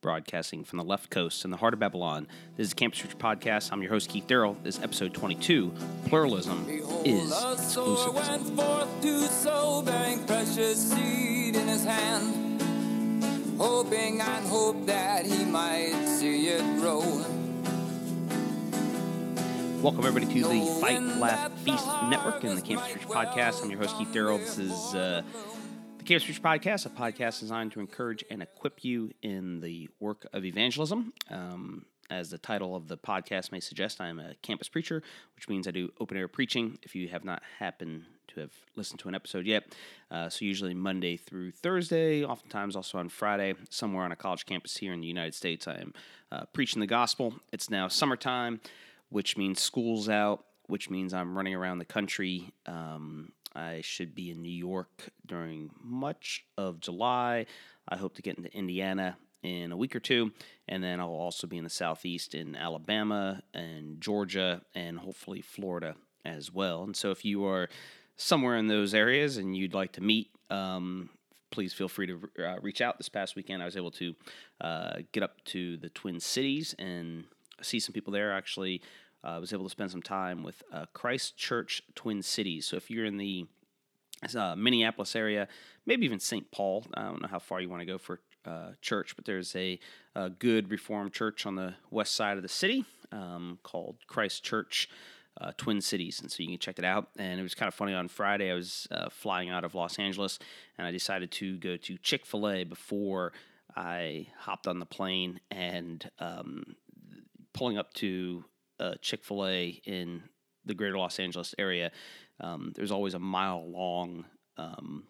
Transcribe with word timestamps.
broadcasting 0.00 0.64
from 0.64 0.78
the 0.78 0.84
left 0.84 1.10
coast 1.10 1.44
in 1.44 1.50
the 1.50 1.56
heart 1.56 1.74
of 1.74 1.80
Babylon. 1.80 2.26
This 2.56 2.68
is 2.68 2.74
Campus 2.74 3.00
Preacher 3.00 3.16
Podcast. 3.16 3.72
I'm 3.72 3.82
your 3.82 3.90
host, 3.90 4.08
Keith 4.10 4.26
Darrell. 4.26 4.56
This 4.62 4.78
is 4.78 4.84
episode 4.84 5.14
22. 5.14 5.72
Pluralism 6.06 6.66
is 7.04 7.32
exclusivism. 7.32 8.56
forth 8.56 9.02
to 9.02 9.20
sow, 9.26 9.82
bearing 9.82 10.24
precious 10.26 10.90
seed 10.92 11.56
in 11.56 11.66
his 11.68 11.84
hand, 11.84 12.62
hoping 13.58 14.20
and 14.20 14.46
hope 14.46 14.86
that 14.86 15.24
he 15.24 15.44
might 15.44 16.06
see 16.06 16.48
it 16.48 16.80
grow. 16.80 17.00
Welcome, 19.82 20.06
everybody, 20.06 20.40
to 20.42 20.48
the 20.48 20.78
Fight, 20.80 21.00
Laugh, 21.00 21.52
Feast 21.60 21.86
Network 22.08 22.42
and 22.44 22.56
the 22.56 22.62
Campus 22.62 22.90
Preacher 22.90 23.08
Podcast. 23.08 23.62
I'm 23.62 23.70
your 23.70 23.80
host, 23.80 23.96
Keith 23.98 24.12
Darrell. 24.12 24.38
This 24.38 24.58
is 24.58 24.94
uh, 24.94 25.22
Campus 26.06 26.24
Preacher 26.24 26.40
Podcast, 26.40 26.86
a 26.86 26.88
podcast 26.88 27.40
designed 27.40 27.72
to 27.72 27.80
encourage 27.80 28.24
and 28.30 28.40
equip 28.40 28.84
you 28.84 29.10
in 29.22 29.60
the 29.60 29.88
work 29.98 30.24
of 30.32 30.44
evangelism. 30.44 31.12
Um, 31.32 31.84
as 32.08 32.30
the 32.30 32.38
title 32.38 32.76
of 32.76 32.86
the 32.86 32.96
podcast 32.96 33.50
may 33.50 33.58
suggest, 33.58 34.00
I 34.00 34.06
am 34.06 34.20
a 34.20 34.36
campus 34.40 34.68
preacher, 34.68 35.02
which 35.34 35.48
means 35.48 35.66
I 35.66 35.72
do 35.72 35.90
open 35.98 36.16
air 36.16 36.28
preaching. 36.28 36.78
If 36.84 36.94
you 36.94 37.08
have 37.08 37.24
not 37.24 37.42
happened 37.58 38.04
to 38.28 38.40
have 38.40 38.52
listened 38.76 39.00
to 39.00 39.08
an 39.08 39.16
episode 39.16 39.46
yet, 39.46 39.64
uh, 40.08 40.28
so 40.28 40.44
usually 40.44 40.74
Monday 40.74 41.16
through 41.16 41.50
Thursday, 41.50 42.24
oftentimes 42.24 42.76
also 42.76 42.98
on 42.98 43.08
Friday, 43.08 43.54
somewhere 43.70 44.04
on 44.04 44.12
a 44.12 44.16
college 44.16 44.46
campus 44.46 44.76
here 44.76 44.92
in 44.92 45.00
the 45.00 45.08
United 45.08 45.34
States, 45.34 45.66
I 45.66 45.74
am 45.74 45.92
uh, 46.30 46.44
preaching 46.52 46.78
the 46.78 46.86
gospel. 46.86 47.34
It's 47.52 47.68
now 47.68 47.88
summertime, 47.88 48.60
which 49.08 49.36
means 49.36 49.60
school's 49.60 50.08
out, 50.08 50.44
which 50.68 50.88
means 50.88 51.12
I'm 51.12 51.36
running 51.36 51.56
around 51.56 51.78
the 51.78 51.84
country. 51.84 52.52
Um, 52.64 53.32
I 53.56 53.80
should 53.80 54.14
be 54.14 54.30
in 54.30 54.42
New 54.42 54.48
York 54.48 55.08
during 55.24 55.70
much 55.82 56.44
of 56.58 56.78
July. 56.80 57.46
I 57.88 57.96
hope 57.96 58.14
to 58.16 58.22
get 58.22 58.36
into 58.36 58.52
Indiana 58.52 59.16
in 59.42 59.72
a 59.72 59.76
week 59.76 59.96
or 59.96 60.00
two, 60.00 60.32
and 60.68 60.82
then 60.82 61.00
I'll 61.00 61.08
also 61.08 61.46
be 61.46 61.56
in 61.56 61.64
the 61.64 61.70
Southeast 61.70 62.34
in 62.34 62.54
Alabama 62.54 63.42
and 63.54 64.00
Georgia 64.00 64.62
and 64.74 64.98
hopefully 64.98 65.40
Florida 65.40 65.94
as 66.24 66.52
well. 66.52 66.82
And 66.82 66.96
so 66.96 67.10
if 67.10 67.24
you 67.24 67.46
are 67.46 67.68
somewhere 68.16 68.56
in 68.56 68.66
those 68.66 68.92
areas 68.92 69.36
and 69.36 69.56
you'd 69.56 69.74
like 69.74 69.92
to 69.92 70.02
meet, 70.02 70.30
um, 70.50 71.10
please 71.50 71.72
feel 71.72 71.88
free 71.88 72.06
to 72.08 72.20
uh, 72.44 72.56
reach 72.60 72.80
out. 72.80 72.98
This 72.98 73.08
past 73.08 73.36
weekend, 73.36 73.62
I 73.62 73.66
was 73.66 73.76
able 73.76 73.92
to 73.92 74.14
uh, 74.60 74.96
get 75.12 75.22
up 75.22 75.42
to 75.46 75.76
the 75.76 75.88
Twin 75.90 76.20
Cities 76.20 76.74
and 76.78 77.24
see 77.62 77.80
some 77.80 77.92
people 77.92 78.12
there. 78.12 78.32
Actually, 78.32 78.82
I 79.24 79.38
was 79.38 79.52
able 79.52 79.64
to 79.64 79.70
spend 79.70 79.90
some 79.90 80.02
time 80.02 80.42
with 80.42 80.62
uh, 80.72 80.86
Christ 80.92 81.36
Church 81.36 81.82
Twin 81.94 82.22
Cities. 82.22 82.66
So 82.66 82.76
if 82.76 82.90
you're 82.90 83.04
in 83.04 83.16
the 83.16 83.46
uh, 84.34 84.54
Minneapolis 84.56 85.16
area, 85.16 85.48
maybe 85.84 86.04
even 86.04 86.20
St. 86.20 86.50
Paul, 86.50 86.84
I 86.94 87.02
don't 87.04 87.22
know 87.22 87.28
how 87.28 87.38
far 87.38 87.60
you 87.60 87.68
want 87.68 87.80
to 87.80 87.86
go 87.86 87.98
for 87.98 88.20
uh, 88.44 88.72
church, 88.80 89.16
but 89.16 89.24
there's 89.24 89.54
a, 89.56 89.78
a, 90.14 90.30
good 90.30 90.70
Reformed 90.70 91.12
church 91.12 91.46
on 91.46 91.56
the 91.56 91.74
west 91.90 92.14
side 92.14 92.36
of 92.36 92.42
the 92.42 92.48
city 92.48 92.84
um, 93.10 93.58
called 93.62 93.96
Christ 94.06 94.44
Church. 94.44 94.88
Uh, 95.38 95.52
Twin 95.58 95.82
Cities, 95.82 96.18
and 96.22 96.32
so 96.32 96.42
you 96.42 96.48
can 96.48 96.58
check 96.58 96.78
it 96.78 96.84
out. 96.86 97.10
And 97.18 97.38
it 97.38 97.42
was 97.42 97.54
kind 97.54 97.68
of 97.68 97.74
funny 97.74 97.92
on 97.92 98.08
Friday. 98.08 98.50
I 98.50 98.54
was 98.54 98.88
uh, 98.90 99.10
flying 99.10 99.50
out 99.50 99.64
of 99.64 99.74
Los 99.74 99.98
Angeles, 99.98 100.38
and 100.78 100.86
I 100.86 100.92
decided 100.92 101.30
to 101.32 101.58
go 101.58 101.76
to 101.76 101.98
Chick 101.98 102.24
Fil 102.24 102.48
A 102.48 102.64
before 102.64 103.34
I 103.76 104.28
hopped 104.38 104.66
on 104.66 104.78
the 104.78 104.86
plane. 104.86 105.40
And 105.50 106.10
um, 106.20 106.76
pulling 107.52 107.76
up 107.76 107.92
to 107.94 108.44
uh, 108.80 108.94
Chick 109.00 109.24
fil 109.24 109.46
A 109.46 109.80
in 109.84 110.22
the 110.64 110.74
greater 110.74 110.98
Los 110.98 111.18
Angeles 111.18 111.54
area, 111.58 111.92
um, 112.40 112.72
there's 112.74 112.90
always 112.90 113.14
a 113.14 113.18
mile 113.18 113.68
long 113.70 114.24
um, 114.56 115.04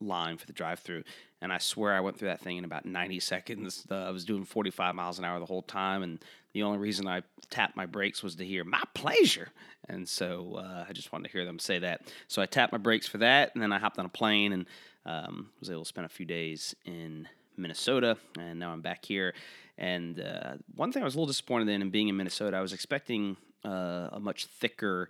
line 0.00 0.36
for 0.36 0.46
the 0.46 0.52
drive 0.52 0.80
through. 0.80 1.04
And 1.40 1.52
I 1.52 1.58
swear 1.58 1.94
I 1.94 2.00
went 2.00 2.18
through 2.18 2.28
that 2.28 2.40
thing 2.40 2.56
in 2.56 2.64
about 2.64 2.84
90 2.84 3.20
seconds. 3.20 3.86
Uh, 3.90 3.96
I 3.96 4.10
was 4.10 4.24
doing 4.24 4.44
45 4.44 4.94
miles 4.94 5.18
an 5.18 5.24
hour 5.24 5.38
the 5.38 5.46
whole 5.46 5.62
time. 5.62 6.02
And 6.02 6.18
the 6.52 6.62
only 6.62 6.78
reason 6.78 7.06
I 7.06 7.22
tapped 7.50 7.76
my 7.76 7.86
brakes 7.86 8.22
was 8.22 8.36
to 8.36 8.44
hear 8.44 8.64
my 8.64 8.82
pleasure. 8.94 9.48
And 9.88 10.08
so 10.08 10.56
uh, 10.56 10.84
I 10.88 10.92
just 10.92 11.12
wanted 11.12 11.28
to 11.28 11.32
hear 11.32 11.44
them 11.44 11.58
say 11.58 11.78
that. 11.80 12.02
So 12.26 12.42
I 12.42 12.46
tapped 12.46 12.72
my 12.72 12.78
brakes 12.78 13.06
for 13.06 13.18
that. 13.18 13.52
And 13.54 13.62
then 13.62 13.72
I 13.72 13.78
hopped 13.78 13.98
on 13.98 14.06
a 14.06 14.10
plane 14.10 14.52
and 14.52 14.66
um, 15.06 15.50
was 15.60 15.70
able 15.70 15.82
to 15.82 15.88
spend 15.88 16.04
a 16.04 16.10
few 16.10 16.26
days 16.26 16.74
in 16.84 17.28
Minnesota. 17.56 18.16
And 18.38 18.58
now 18.58 18.72
I'm 18.72 18.82
back 18.82 19.04
here. 19.04 19.34
And 19.78 20.20
uh, 20.20 20.54
one 20.74 20.92
thing 20.92 21.02
I 21.02 21.04
was 21.04 21.14
a 21.14 21.18
little 21.18 21.28
disappointed 21.28 21.68
in, 21.68 21.80
in 21.80 21.90
being 21.90 22.08
in 22.08 22.16
Minnesota, 22.16 22.56
I 22.56 22.60
was 22.60 22.72
expecting 22.72 23.36
uh, 23.64 24.08
a 24.12 24.20
much 24.20 24.46
thicker, 24.46 25.08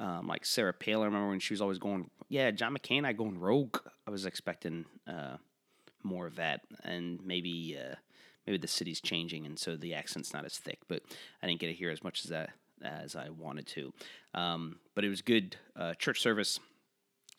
um, 0.00 0.26
like 0.26 0.44
Sarah 0.44 0.72
Palin. 0.72 1.02
I 1.02 1.06
remember 1.06 1.28
when 1.28 1.40
she 1.40 1.54
was 1.54 1.62
always 1.62 1.78
going, 1.78 2.10
"Yeah, 2.28 2.50
John 2.50 2.76
McCain, 2.76 3.06
I 3.06 3.12
going 3.12 3.38
rogue." 3.38 3.78
I 4.06 4.10
was 4.10 4.26
expecting 4.26 4.86
uh, 5.06 5.36
more 6.02 6.26
of 6.26 6.34
that, 6.36 6.62
and 6.82 7.20
maybe 7.24 7.78
uh, 7.80 7.94
maybe 8.46 8.58
the 8.58 8.66
city's 8.66 9.00
changing, 9.00 9.46
and 9.46 9.56
so 9.56 9.76
the 9.76 9.94
accent's 9.94 10.32
not 10.32 10.44
as 10.44 10.58
thick. 10.58 10.80
But 10.88 11.02
I 11.40 11.46
didn't 11.46 11.60
get 11.60 11.68
to 11.68 11.74
hear 11.74 11.90
as 11.90 12.02
much 12.02 12.24
as 12.24 12.30
that 12.30 12.50
as 12.82 13.16
I 13.16 13.28
wanted 13.30 13.66
to. 13.68 13.92
Um, 14.34 14.78
but 14.94 15.04
it 15.04 15.08
was 15.08 15.22
good 15.22 15.56
uh, 15.76 15.94
church 15.94 16.20
service. 16.20 16.60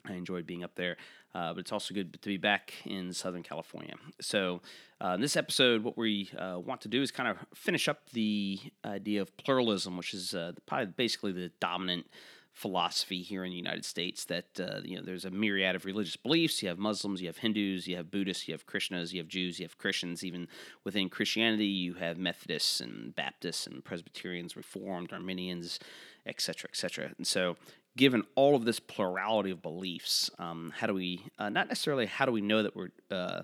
I 0.09 0.13
enjoyed 0.13 0.45
being 0.45 0.63
up 0.63 0.75
there. 0.75 0.97
Uh, 1.35 1.53
but 1.53 1.59
it's 1.59 1.71
also 1.71 1.93
good 1.93 2.19
to 2.19 2.27
be 2.27 2.37
back 2.37 2.73
in 2.85 3.13
Southern 3.13 3.43
California. 3.43 3.93
So, 4.19 4.61
uh, 4.99 5.09
in 5.09 5.21
this 5.21 5.37
episode, 5.37 5.83
what 5.83 5.95
we 5.95 6.29
uh, 6.37 6.59
want 6.59 6.81
to 6.81 6.87
do 6.87 7.01
is 7.03 7.11
kind 7.11 7.29
of 7.29 7.37
finish 7.53 7.87
up 7.87 8.09
the 8.13 8.59
idea 8.83 9.21
of 9.21 9.37
pluralism, 9.37 9.95
which 9.95 10.13
is 10.13 10.33
uh, 10.33 10.53
probably 10.65 10.87
basically 10.87 11.31
the 11.31 11.51
dominant 11.59 12.07
philosophy 12.51 13.21
here 13.21 13.45
in 13.45 13.51
the 13.51 13.55
United 13.55 13.85
States. 13.85 14.25
That 14.25 14.59
uh, 14.59 14.81
you 14.83 14.97
know, 14.97 15.03
there's 15.03 15.23
a 15.23 15.29
myriad 15.29 15.75
of 15.75 15.85
religious 15.85 16.15
beliefs. 16.15 16.63
You 16.63 16.69
have 16.69 16.79
Muslims, 16.79 17.21
you 17.21 17.27
have 17.27 17.37
Hindus, 17.37 17.87
you 17.87 17.95
have 17.95 18.09
Buddhists, 18.09 18.47
you 18.47 18.53
have 18.55 18.65
Krishnas, 18.65 19.13
you 19.13 19.19
have 19.19 19.27
Jews, 19.27 19.59
you 19.59 19.65
have 19.65 19.77
Christians. 19.77 20.23
Even 20.23 20.47
within 20.83 21.09
Christianity, 21.09 21.67
you 21.67 21.93
have 21.93 22.17
Methodists 22.17 22.81
and 22.81 23.15
Baptists 23.15 23.67
and 23.67 23.85
Presbyterians, 23.85 24.57
Reformed, 24.57 25.13
Arminians, 25.13 25.79
etc., 26.25 26.69
etc. 26.71 27.11
And 27.17 27.27
so, 27.27 27.55
given 27.99 28.23
all 28.35 28.55
of 28.55 28.63
this 28.63 28.79
plurality 28.79 29.51
of 29.51 29.61
beliefs, 29.61 30.31
um, 30.39 30.71
how 30.73 30.87
do 30.87 30.93
we 30.93 31.21
uh, 31.37 31.49
not 31.49 31.67
necessarily 31.67 32.05
how 32.05 32.25
do 32.25 32.31
we 32.31 32.39
know 32.39 32.63
that 32.63 32.73
we're 32.73 32.87
uh, 33.11 33.41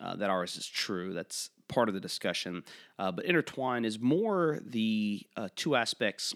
uh, 0.00 0.14
that 0.14 0.30
ours 0.30 0.56
is 0.56 0.68
true? 0.68 1.12
That's 1.12 1.50
part 1.66 1.88
of 1.88 1.96
the 1.96 2.00
discussion, 2.00 2.62
uh, 3.00 3.10
but 3.10 3.24
intertwine 3.24 3.84
is 3.84 3.98
more 3.98 4.60
the 4.64 5.26
uh, 5.36 5.48
two 5.56 5.74
aspects 5.74 6.32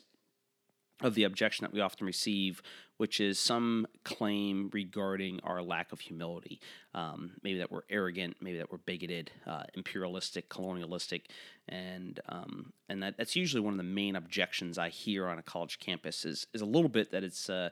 of 1.02 1.14
the 1.14 1.24
objection 1.24 1.64
that 1.64 1.72
we 1.72 1.80
often 1.80 2.06
receive, 2.06 2.62
which 2.96 3.20
is 3.20 3.38
some 3.38 3.86
claim 4.04 4.70
regarding 4.72 5.40
our 5.42 5.62
lack 5.62 5.92
of 5.92 6.00
humility. 6.00 6.60
Um, 6.94 7.32
maybe 7.42 7.58
that 7.58 7.72
we're 7.72 7.82
arrogant, 7.90 8.36
maybe 8.40 8.58
that 8.58 8.70
we're 8.70 8.78
bigoted, 8.78 9.30
uh, 9.46 9.64
imperialistic, 9.74 10.48
colonialistic, 10.48 11.28
and 11.68 12.20
um, 12.28 12.72
and 12.88 13.02
that, 13.02 13.16
that's 13.16 13.36
usually 13.36 13.60
one 13.60 13.74
of 13.74 13.78
the 13.78 13.84
main 13.84 14.16
objections 14.16 14.78
I 14.78 14.88
hear 14.88 15.26
on 15.26 15.38
a 15.38 15.42
college 15.42 15.78
campus 15.78 16.24
is 16.24 16.46
is 16.54 16.60
a 16.60 16.66
little 16.66 16.90
bit 16.90 17.10
that 17.10 17.24
it's. 17.24 17.50
Uh, 17.50 17.70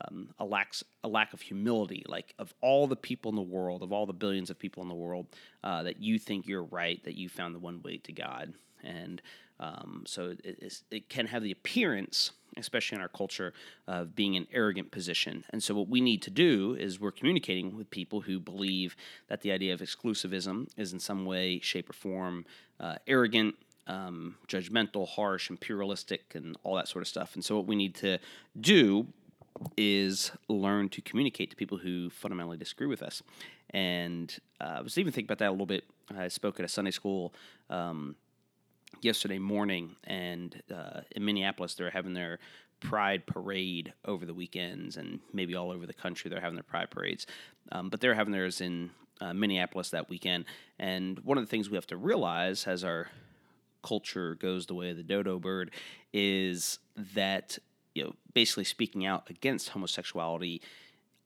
um, 0.00 0.30
a 0.40 0.44
lack 0.44 0.74
a 1.04 1.08
lack 1.08 1.32
of 1.32 1.40
humility. 1.40 2.02
Like 2.08 2.34
of 2.40 2.52
all 2.60 2.88
the 2.88 2.96
people 2.96 3.28
in 3.28 3.36
the 3.36 3.42
world, 3.42 3.80
of 3.80 3.92
all 3.92 4.06
the 4.06 4.12
billions 4.12 4.50
of 4.50 4.58
people 4.58 4.82
in 4.82 4.88
the 4.88 4.94
world, 4.94 5.26
uh, 5.62 5.84
that 5.84 6.02
you 6.02 6.18
think 6.18 6.48
you're 6.48 6.64
right, 6.64 7.02
that 7.04 7.14
you 7.14 7.28
found 7.28 7.54
the 7.54 7.60
one 7.60 7.80
way 7.80 7.98
to 7.98 8.12
God, 8.12 8.54
and 8.82 9.22
um, 9.60 10.04
so 10.06 10.34
it, 10.42 10.82
it 10.90 11.08
can 11.08 11.26
have 11.26 11.42
the 11.42 11.52
appearance, 11.52 12.32
especially 12.56 12.96
in 12.96 13.02
our 13.02 13.08
culture, 13.08 13.52
of 13.86 14.14
being 14.14 14.36
an 14.36 14.46
arrogant 14.52 14.90
position. 14.90 15.44
And 15.50 15.62
so 15.62 15.74
what 15.74 15.88
we 15.88 16.00
need 16.00 16.22
to 16.22 16.30
do 16.30 16.76
is 16.78 17.00
we're 17.00 17.12
communicating 17.12 17.76
with 17.76 17.90
people 17.90 18.22
who 18.22 18.40
believe 18.40 18.96
that 19.28 19.42
the 19.42 19.52
idea 19.52 19.72
of 19.74 19.80
exclusivism 19.80 20.68
is 20.76 20.92
in 20.92 21.00
some 21.00 21.24
way, 21.24 21.60
shape, 21.60 21.90
or 21.90 21.94
form 21.94 22.44
uh, 22.80 22.96
arrogant, 23.06 23.54
um, 23.86 24.36
judgmental, 24.48 25.06
harsh, 25.06 25.50
imperialistic, 25.50 26.34
and 26.34 26.56
all 26.62 26.74
that 26.74 26.88
sort 26.88 27.02
of 27.02 27.08
stuff. 27.08 27.34
And 27.34 27.44
so 27.44 27.56
what 27.56 27.66
we 27.66 27.76
need 27.76 27.94
to 27.96 28.18
do 28.60 29.06
is 29.76 30.32
learn 30.48 30.88
to 30.88 31.00
communicate 31.00 31.50
to 31.50 31.56
people 31.56 31.78
who 31.78 32.10
fundamentally 32.10 32.56
disagree 32.56 32.88
with 32.88 33.02
us. 33.02 33.22
And 33.70 34.36
uh, 34.60 34.76
I 34.78 34.80
was 34.80 34.98
even 34.98 35.12
thinking 35.12 35.26
about 35.26 35.38
that 35.38 35.48
a 35.48 35.52
little 35.52 35.66
bit. 35.66 35.84
I 36.16 36.28
spoke 36.28 36.58
at 36.58 36.64
a 36.64 36.68
Sunday 36.68 36.90
school 36.90 37.34
um, 37.70 38.16
yesterday 39.00 39.38
morning, 39.38 39.96
and 40.04 40.62
uh, 40.74 41.00
in 41.12 41.24
Minneapolis, 41.24 41.74
they're 41.74 41.90
having 41.90 42.14
their 42.14 42.38
Pride 42.80 43.26
parade 43.26 43.94
over 44.04 44.26
the 44.26 44.34
weekends, 44.34 44.96
and 44.98 45.20
maybe 45.32 45.54
all 45.54 45.70
over 45.70 45.86
the 45.86 45.94
country 45.94 46.28
they're 46.28 46.40
having 46.40 46.56
their 46.56 46.62
Pride 46.62 46.90
parades. 46.90 47.26
Um, 47.72 47.88
but 47.88 48.00
they're 48.00 48.14
having 48.14 48.32
theirs 48.32 48.60
in 48.60 48.90
uh, 49.20 49.32
Minneapolis 49.32 49.90
that 49.90 50.10
weekend. 50.10 50.44
And 50.78 51.18
one 51.20 51.38
of 51.38 51.44
the 51.44 51.48
things 51.48 51.70
we 51.70 51.76
have 51.76 51.86
to 51.86 51.96
realize 51.96 52.66
as 52.66 52.84
our 52.84 53.08
culture 53.82 54.34
goes 54.34 54.66
the 54.66 54.74
way 54.74 54.90
of 54.90 54.96
the 54.96 55.02
dodo 55.02 55.38
bird 55.38 55.70
is 56.12 56.78
that 57.14 57.58
you 57.94 58.02
know 58.02 58.14
basically 58.32 58.64
speaking 58.64 59.04
out 59.04 59.28
against 59.28 59.68
homosexuality 59.70 60.62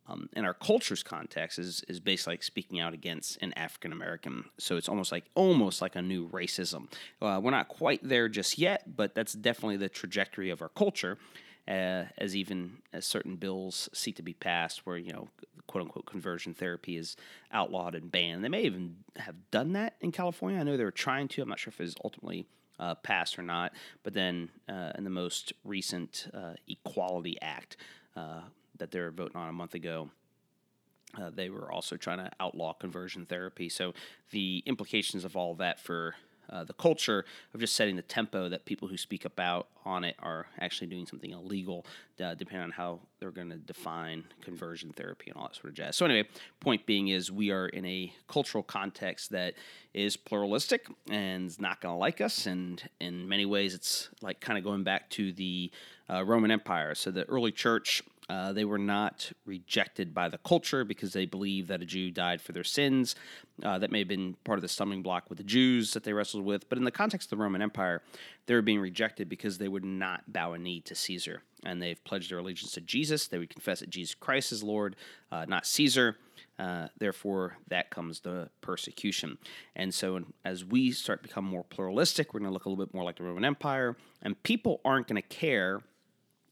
um, 0.08 0.28
in 0.34 0.44
our 0.44 0.54
culture's 0.54 1.02
context 1.02 1.58
is 1.58 1.84
is 1.88 2.00
basically 2.00 2.34
like 2.34 2.42
speaking 2.42 2.80
out 2.80 2.94
against 2.94 3.38
an 3.42 3.52
African 3.54 3.92
American. 3.92 4.44
So 4.58 4.76
it's 4.76 4.88
almost 4.88 5.12
like 5.12 5.24
almost 5.34 5.82
like 5.82 5.96
a 5.96 6.02
new 6.02 6.28
racism. 6.28 6.88
Uh, 7.20 7.40
we're 7.42 7.50
not 7.50 7.68
quite 7.68 8.00
there 8.02 8.28
just 8.28 8.58
yet, 8.58 8.96
but 8.96 9.14
that's 9.14 9.32
definitely 9.32 9.76
the 9.76 9.88
trajectory 9.88 10.50
of 10.50 10.62
our 10.62 10.70
culture. 10.70 11.18
Uh, 11.66 12.06
as 12.16 12.34
even 12.34 12.78
as 12.94 13.04
certain 13.04 13.36
bills 13.36 13.90
seek 13.92 14.16
to 14.16 14.22
be 14.22 14.32
passed, 14.32 14.86
where 14.86 14.96
you 14.96 15.12
know 15.12 15.28
quote 15.66 15.84
unquote 15.84 16.06
conversion 16.06 16.54
therapy 16.54 16.96
is 16.96 17.14
outlawed 17.52 17.94
and 17.94 18.10
banned. 18.10 18.42
They 18.42 18.48
may 18.48 18.62
even 18.62 18.96
have 19.16 19.34
done 19.50 19.74
that 19.74 19.96
in 20.00 20.10
California. 20.10 20.58
I 20.58 20.62
know 20.62 20.78
they 20.78 20.84
were 20.84 20.90
trying 20.90 21.28
to. 21.28 21.42
I'm 21.42 21.48
not 21.48 21.58
sure 21.58 21.70
if 21.70 21.78
it 21.78 21.84
was 21.84 21.94
ultimately 22.02 22.46
uh, 22.80 22.94
passed 22.96 23.38
or 23.38 23.42
not. 23.42 23.72
But 24.02 24.14
then 24.14 24.48
uh, 24.68 24.92
in 24.96 25.04
the 25.04 25.10
most 25.10 25.52
recent 25.64 26.28
uh, 26.32 26.54
Equality 26.66 27.36
Act 27.42 27.76
uh, 28.16 28.40
that 28.78 28.90
they 28.90 29.00
were 29.00 29.10
voting 29.10 29.36
on 29.36 29.48
a 29.48 29.52
month 29.52 29.74
ago, 29.74 30.10
uh, 31.16 31.30
they 31.34 31.48
were 31.48 31.72
also 31.72 31.96
trying 31.96 32.18
to 32.18 32.30
outlaw 32.40 32.72
conversion 32.72 33.26
therapy. 33.26 33.68
So 33.68 33.94
the 34.30 34.62
implications 34.66 35.24
of 35.24 35.36
all 35.36 35.54
that 35.56 35.80
for 35.80 36.14
uh, 36.50 36.64
the 36.64 36.72
culture 36.72 37.24
of 37.52 37.60
just 37.60 37.76
setting 37.76 37.96
the 37.96 38.02
tempo 38.02 38.48
that 38.48 38.64
people 38.64 38.88
who 38.88 38.96
speak 38.96 39.24
about 39.24 39.68
on 39.84 40.02
it 40.02 40.16
are 40.20 40.46
actually 40.60 40.86
doing 40.86 41.06
something 41.06 41.30
illegal, 41.30 41.84
uh, 42.22 42.34
depending 42.34 42.62
on 42.64 42.70
how 42.70 43.00
they're 43.18 43.30
going 43.30 43.50
to 43.50 43.58
define 43.58 44.24
conversion 44.40 44.90
therapy 44.92 45.30
and 45.30 45.36
all 45.36 45.48
that 45.48 45.56
sort 45.56 45.66
of 45.66 45.74
jazz. 45.74 45.96
So, 45.96 46.06
anyway, 46.06 46.26
point 46.60 46.86
being 46.86 47.08
is 47.08 47.30
we 47.30 47.50
are 47.50 47.66
in 47.68 47.84
a 47.84 48.12
cultural 48.28 48.64
context 48.64 49.30
that 49.30 49.54
is 49.92 50.16
pluralistic 50.16 50.86
and 51.10 51.46
is 51.46 51.60
not 51.60 51.80
going 51.82 51.94
to 51.94 51.98
like 51.98 52.20
us. 52.20 52.46
And 52.46 52.82
in 53.00 53.28
many 53.28 53.44
ways, 53.44 53.74
it's 53.74 54.08
like 54.22 54.40
kind 54.40 54.58
of 54.58 54.64
going 54.64 54.84
back 54.84 55.10
to 55.10 55.32
the 55.32 55.70
uh, 56.08 56.24
Roman 56.24 56.50
Empire. 56.50 56.94
So, 56.94 57.10
the 57.10 57.24
early 57.24 57.52
church 57.52 58.02
uh, 58.28 58.52
they 58.52 58.64
were 58.64 58.78
not 58.78 59.32
rejected 59.46 60.12
by 60.12 60.28
the 60.28 60.38
culture 60.38 60.84
because 60.84 61.12
they 61.14 61.24
believed 61.24 61.68
that 61.68 61.80
a 61.80 61.86
Jew 61.86 62.10
died 62.10 62.40
for 62.42 62.52
their 62.52 62.64
sins. 62.64 63.14
Uh, 63.62 63.78
that 63.78 63.90
may 63.90 63.98
have 63.98 64.08
been 64.08 64.36
part 64.44 64.58
of 64.58 64.62
the 64.62 64.68
stumbling 64.68 65.02
block 65.02 65.28
with 65.28 65.38
the 65.38 65.44
Jews 65.44 65.92
that 65.94 66.04
they 66.04 66.12
wrestled 66.12 66.44
with. 66.44 66.68
But 66.68 66.78
in 66.78 66.84
the 66.84 66.92
context 66.92 67.26
of 67.26 67.38
the 67.38 67.42
Roman 67.42 67.60
Empire, 67.60 68.02
they 68.46 68.54
were 68.54 68.62
being 68.62 68.78
rejected 68.78 69.28
because 69.28 69.58
they 69.58 69.66
would 69.66 69.84
not 69.84 70.32
bow 70.32 70.52
a 70.52 70.58
knee 70.58 70.80
to 70.82 70.94
Caesar. 70.94 71.42
And 71.64 71.82
they've 71.82 72.02
pledged 72.04 72.30
their 72.30 72.38
allegiance 72.38 72.72
to 72.72 72.80
Jesus. 72.80 73.26
They 73.26 73.38
would 73.38 73.50
confess 73.50 73.80
that 73.80 73.90
Jesus 73.90 74.14
Christ 74.14 74.52
is 74.52 74.62
Lord, 74.62 74.94
uh, 75.32 75.46
not 75.48 75.66
Caesar. 75.66 76.16
Uh, 76.58 76.88
therefore, 76.98 77.56
that 77.68 77.90
comes 77.90 78.20
the 78.20 78.48
persecution. 78.60 79.38
And 79.74 79.92
so, 79.92 80.20
as 80.44 80.64
we 80.64 80.92
start 80.92 81.22
to 81.22 81.28
become 81.28 81.44
more 81.44 81.64
pluralistic, 81.64 82.32
we're 82.32 82.40
going 82.40 82.50
to 82.50 82.54
look 82.54 82.66
a 82.66 82.68
little 82.68 82.84
bit 82.84 82.94
more 82.94 83.04
like 83.04 83.16
the 83.16 83.24
Roman 83.24 83.44
Empire, 83.44 83.96
and 84.22 84.40
people 84.42 84.80
aren't 84.84 85.06
going 85.08 85.20
to 85.20 85.28
care 85.28 85.80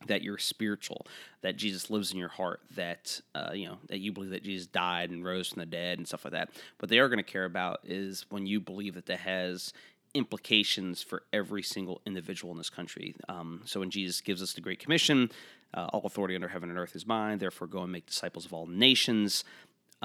that 0.07 0.23
you're 0.23 0.39
spiritual, 0.39 1.07
that 1.43 1.57
Jesus 1.57 1.91
lives 1.91 2.13
in 2.13 2.19
your 2.19 2.29
heart, 2.29 2.61
that 2.75 3.21
uh, 3.35 3.51
you 3.53 3.67
know 3.67 3.79
that 3.89 3.99
you 3.99 4.13
believe 4.13 4.31
that 4.31 4.43
Jesus 4.43 4.67
died 4.67 5.11
and 5.11 5.25
rose 5.25 5.49
from 5.49 5.61
the 5.61 5.67
dead 5.67 5.99
and 5.99 6.07
stuff 6.07 6.25
like 6.25 6.33
that. 6.33 6.51
What 6.79 6.89
they 6.89 6.99
are 6.99 7.09
going 7.09 7.19
to 7.19 7.23
care 7.23 7.45
about 7.45 7.81
is 7.85 8.27
when 8.29 8.47
you 8.47 8.61
believe 8.61 8.95
that 8.95 9.07
that 9.07 9.21
has 9.21 9.73
implications 10.15 11.03
for 11.03 11.23
every 11.33 11.63
single 11.63 12.01
individual 12.07 12.51
in 12.53 12.59
this 12.59 12.71
country. 12.71 13.15
Um, 13.29 13.61
so 13.67 13.81
when 13.81 13.91
Jesus 13.91 14.23
gives 14.23 14.43
us 14.43 14.55
the 14.55 14.63
Great 14.63 14.79
Commission, 14.79 15.31
uh, 15.75 15.89
all 15.93 16.07
authority 16.07 16.35
under 16.35 16.49
heaven 16.49 16.71
and 16.71 16.79
earth 16.79 16.97
is 16.97 17.07
mine. 17.07 17.39
Therefore, 17.39 17.67
go 17.67 17.83
and 17.83 17.93
make 17.93 18.07
disciples 18.07 18.47
of 18.47 18.53
all 18.55 18.67
nations 18.67 19.45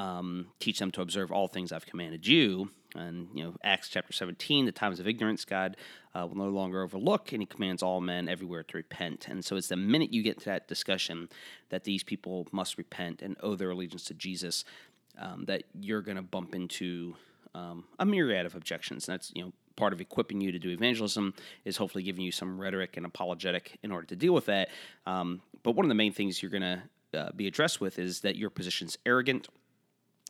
um, 0.01 0.47
teach 0.59 0.79
them 0.79 0.89
to 0.89 1.01
observe 1.01 1.31
all 1.31 1.47
things 1.47 1.71
I've 1.71 1.85
commanded 1.85 2.25
you. 2.25 2.69
And, 2.95 3.27
you 3.35 3.43
know, 3.43 3.55
Acts 3.63 3.87
chapter 3.87 4.11
17, 4.11 4.65
the 4.65 4.71
times 4.71 4.99
of 4.99 5.07
ignorance, 5.07 5.45
God 5.45 5.77
uh, 6.15 6.25
will 6.25 6.37
no 6.37 6.49
longer 6.49 6.81
overlook, 6.81 7.31
and 7.31 7.41
He 7.41 7.45
commands 7.45 7.83
all 7.83 8.01
men 8.01 8.27
everywhere 8.27 8.63
to 8.63 8.77
repent. 8.77 9.27
And 9.27 9.45
so 9.45 9.55
it's 9.55 9.67
the 9.67 9.77
minute 9.77 10.11
you 10.11 10.23
get 10.23 10.39
to 10.39 10.45
that 10.45 10.67
discussion 10.67 11.29
that 11.69 11.83
these 11.83 12.03
people 12.03 12.47
must 12.51 12.79
repent 12.79 13.21
and 13.21 13.37
owe 13.41 13.55
their 13.55 13.69
allegiance 13.69 14.03
to 14.05 14.15
Jesus 14.15 14.65
um, 15.19 15.45
that 15.45 15.63
you're 15.79 16.01
going 16.01 16.17
to 16.17 16.23
bump 16.23 16.55
into 16.55 17.15
um, 17.53 17.85
a 17.99 18.05
myriad 18.05 18.47
of 18.47 18.55
objections. 18.55 19.07
And 19.07 19.13
that's, 19.13 19.31
you 19.35 19.43
know, 19.43 19.53
part 19.75 19.93
of 19.93 20.01
equipping 20.01 20.41
you 20.41 20.51
to 20.51 20.59
do 20.59 20.69
evangelism 20.69 21.33
is 21.63 21.77
hopefully 21.77 22.03
giving 22.03 22.23
you 22.23 22.31
some 22.31 22.59
rhetoric 22.59 22.97
and 22.97 23.05
apologetic 23.05 23.77
in 23.83 23.91
order 23.91 24.07
to 24.07 24.15
deal 24.15 24.33
with 24.33 24.47
that. 24.47 24.69
Um, 25.05 25.41
but 25.63 25.75
one 25.75 25.85
of 25.85 25.89
the 25.89 25.95
main 25.95 26.11
things 26.11 26.41
you're 26.41 26.51
going 26.51 26.61
to 26.61 26.81
uh, 27.13 27.31
be 27.35 27.47
addressed 27.47 27.79
with 27.79 27.99
is 27.99 28.21
that 28.21 28.35
your 28.35 28.49
position's 28.49 28.97
arrogant 29.05 29.47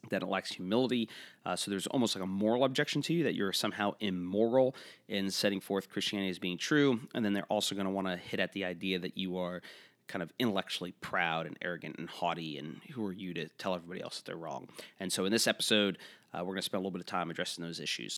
that 0.09 0.23
it 0.23 0.25
lacks 0.25 0.51
humility. 0.51 1.07
Uh, 1.45 1.55
so 1.55 1.69
there's 1.71 1.87
almost 1.87 2.15
like 2.15 2.23
a 2.23 2.27
moral 2.27 2.63
objection 2.63 3.01
to 3.03 3.13
you 3.13 3.23
that 3.23 3.35
you're 3.35 3.53
somehow 3.53 3.93
immoral 3.99 4.75
in 5.07 5.29
setting 5.29 5.61
forth 5.61 5.89
Christianity 5.89 6.29
as 6.29 6.39
being 6.39 6.57
true. 6.57 6.99
And 7.13 7.23
then 7.23 7.33
they're 7.33 7.43
also 7.45 7.75
going 7.75 7.85
to 7.85 7.91
want 7.91 8.07
to 8.07 8.17
hit 8.17 8.39
at 8.39 8.53
the 8.53 8.65
idea 8.65 8.99
that 8.99 9.17
you 9.17 9.37
are 9.37 9.61
kind 10.07 10.21
of 10.21 10.33
intellectually 10.39 10.91
proud 10.99 11.45
and 11.45 11.57
arrogant 11.61 11.95
and 11.97 12.09
haughty, 12.09 12.57
and 12.57 12.81
who 12.91 13.05
are 13.05 13.13
you 13.13 13.33
to 13.33 13.47
tell 13.57 13.73
everybody 13.73 14.01
else 14.01 14.17
that 14.17 14.25
they're 14.25 14.35
wrong? 14.35 14.67
And 14.99 15.11
so 15.11 15.23
in 15.23 15.31
this 15.31 15.47
episode, 15.47 15.97
uh, 16.33 16.39
we're 16.39 16.53
going 16.53 16.57
to 16.57 16.63
spend 16.63 16.79
a 16.79 16.81
little 16.81 16.91
bit 16.91 16.99
of 16.99 17.05
time 17.05 17.29
addressing 17.29 17.63
those 17.63 17.79
issues. 17.79 18.17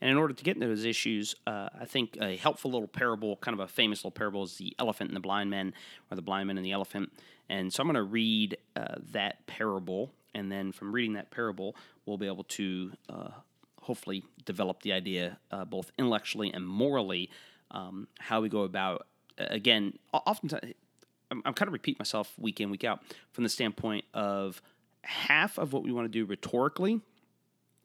And 0.00 0.10
in 0.10 0.16
order 0.16 0.32
to 0.32 0.44
get 0.44 0.56
into 0.56 0.68
those 0.68 0.84
issues, 0.84 1.34
uh, 1.46 1.68
I 1.78 1.84
think 1.84 2.16
a 2.20 2.36
helpful 2.36 2.70
little 2.70 2.88
parable, 2.88 3.36
kind 3.36 3.52
of 3.52 3.60
a 3.60 3.68
famous 3.68 3.98
little 3.98 4.12
parable, 4.12 4.44
is 4.44 4.56
the 4.56 4.74
elephant 4.78 5.10
and 5.10 5.16
the 5.16 5.20
blind 5.20 5.50
men, 5.50 5.74
or 6.10 6.14
the 6.14 6.22
blind 6.22 6.46
man 6.46 6.56
and 6.56 6.64
the 6.64 6.72
elephant. 6.72 7.12
And 7.50 7.72
so 7.72 7.82
I'm 7.82 7.88
going 7.88 7.96
to 7.96 8.02
read 8.02 8.56
uh, 8.76 8.94
that 9.12 9.46
parable 9.46 10.12
and 10.34 10.50
then 10.50 10.72
from 10.72 10.92
reading 10.92 11.14
that 11.14 11.30
parable, 11.30 11.76
we'll 12.06 12.18
be 12.18 12.26
able 12.26 12.44
to 12.44 12.92
uh, 13.08 13.30
hopefully 13.82 14.24
develop 14.44 14.82
the 14.82 14.92
idea 14.92 15.38
uh, 15.50 15.64
both 15.64 15.90
intellectually 15.98 16.52
and 16.52 16.66
morally 16.66 17.30
um, 17.70 18.08
how 18.18 18.40
we 18.40 18.48
go 18.48 18.62
about. 18.62 19.06
Again, 19.38 19.94
oftentimes 20.12 20.74
I'm, 21.30 21.42
I'm 21.44 21.54
kind 21.54 21.68
of 21.68 21.72
repeat 21.72 21.98
myself 21.98 22.32
week 22.38 22.60
in 22.60 22.70
week 22.70 22.84
out 22.84 23.02
from 23.32 23.44
the 23.44 23.50
standpoint 23.50 24.04
of 24.14 24.62
half 25.02 25.58
of 25.58 25.72
what 25.72 25.82
we 25.82 25.92
want 25.92 26.06
to 26.06 26.10
do 26.10 26.24
rhetorically 26.24 27.00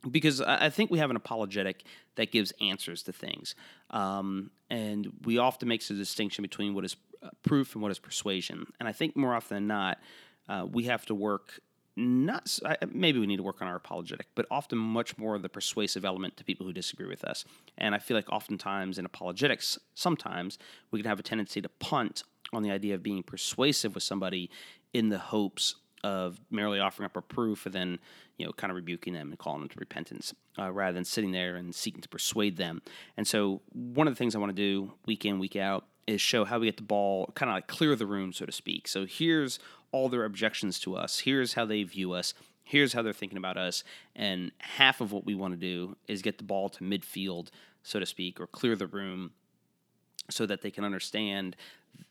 because 0.10 0.42
I 0.42 0.69
think 0.69 0.92
we 0.92 1.00
have 1.00 1.10
an 1.10 1.16
apologetic 1.16 1.84
that 2.16 2.31
gives 2.31 2.51
answers 2.60 3.04
to 3.04 3.13
things. 3.13 3.56
Um, 3.90 4.51
and 4.69 5.07
we 5.24 5.38
often 5.38 5.69
make 5.69 5.90
a 5.90 5.94
distinction 5.94 6.42
between 6.42 6.74
what 6.74 6.84
is 6.84 6.98
uh, 7.22 7.30
proof 7.42 7.74
and 7.74 7.81
what 7.81 7.92
is 7.92 8.00
persuasion. 8.00 8.68
And 8.80 8.90
I 8.90 8.92
think 8.92 9.16
more 9.16 9.34
often 9.34 9.56
than 9.56 9.68
not, 9.68 10.00
uh, 10.50 10.66
we 10.69 10.84
have 10.86 11.06
to 11.06 11.16
work 11.16 11.62
not 11.95 12.60
maybe 12.92 13.19
we 13.19 13.28
need 13.28 13.38
to 13.38 13.44
work 13.44 13.62
on 13.62 13.68
our 13.68 13.75
apologetic, 13.75 14.28
but 14.36 14.45
often 14.50 14.78
much 14.78 15.18
more 15.18 15.38
the 15.38 15.50
persuasive 15.50 16.04
element 16.04 16.38
to 16.38 16.44
people 16.44 16.66
who 16.66 16.74
disagree 16.74 17.07
with 17.07 17.24
us. 17.24 17.45
And 17.78 17.94
I 17.94 18.00
feel 18.00 18.18
like 18.18 18.31
oftentimes 18.31 18.98
in 18.98 19.06
apologetics, 19.06 19.78
sometimes 19.94 20.57
we 20.92 21.00
can 21.00 21.07
have 21.07 21.19
a 21.19 21.24
tendency 21.24 21.62
to 21.62 21.69
punt 21.69 22.24
on 22.51 22.63
the 22.63 22.72
idea 22.72 22.95
of 22.95 23.04
being 23.04 23.24
persuasive 23.24 23.95
with 23.95 24.04
somebody 24.04 24.50
in 24.94 25.10
the 25.10 25.19
hopes 25.19 25.75
of 26.04 26.40
merely 26.51 26.80
offering 26.80 27.06
up 27.06 27.16
a 27.16 27.22
proof 27.22 27.66
and 27.66 27.74
then 27.74 28.00
you 28.38 28.45
know 28.45 28.51
kind 28.51 28.69
of 28.69 28.75
rebuking 28.75 29.13
them 29.13 29.30
and 29.30 29.40
calling 29.40 29.62
them 29.62 29.69
to 29.69 29.80
repentance 29.80 30.34
uh, 30.60 30.72
rather 30.72 30.94
than 30.94 31.06
sitting 31.06 31.31
there 31.31 31.56
and 31.56 31.74
seeking 31.74 32.01
to 32.01 32.10
persuade 32.10 32.57
them 32.57 32.81
and 33.16 33.25
so 33.25 33.62
one 33.72 34.06
of 34.06 34.13
the 34.13 34.18
things 34.18 34.36
i 34.36 34.40
want 34.40 34.50
to 34.50 34.54
do 34.54 34.92
week 35.06 35.24
in 35.24 35.40
week 35.40 35.56
out 35.56 35.86
is 36.08 36.22
show 36.22 36.46
how 36.46 36.60
we 36.60 36.68
get 36.68 36.78
the 36.78 36.84
ball 36.84 37.32
kind 37.36 37.50
of 37.50 37.56
like 37.56 37.68
clear 37.68 37.96
the 37.96 38.06
room 38.06 38.34
so 38.34 38.46
to 38.46 38.52
speak 38.52 38.88
so 38.88 39.06
here's 39.06 39.60
all 39.94 40.10
their 40.10 40.26
objections 40.26 40.80
to 40.80 40.98
us. 40.98 41.20
Here's 41.20 41.54
how 41.54 41.66
they 41.66 41.84
view 41.84 42.12
us. 42.12 42.34
Here's 42.64 42.92
how 42.92 43.02
they're 43.02 43.14
thinking 43.14 43.38
about 43.38 43.58
us. 43.58 43.86
And 44.16 44.52
half 44.58 45.00
of 45.00 45.14
what 45.14 45.26
we 45.26 45.36
want 45.36 45.54
to 45.54 45.60
do 45.60 45.96
is 46.08 46.22
get 46.22 46.40
the 46.40 46.44
ball 46.44 46.68
to 46.70 46.84
midfield, 46.84 47.50
so 47.84 48.00
to 48.00 48.06
speak, 48.06 48.42
or 48.42 48.48
clear 48.48 48.76
the 48.76 48.88
room 48.88 49.31
so 50.30 50.45
that 50.45 50.62
they 50.62 50.72
can 50.72 50.83
understand 50.83 51.56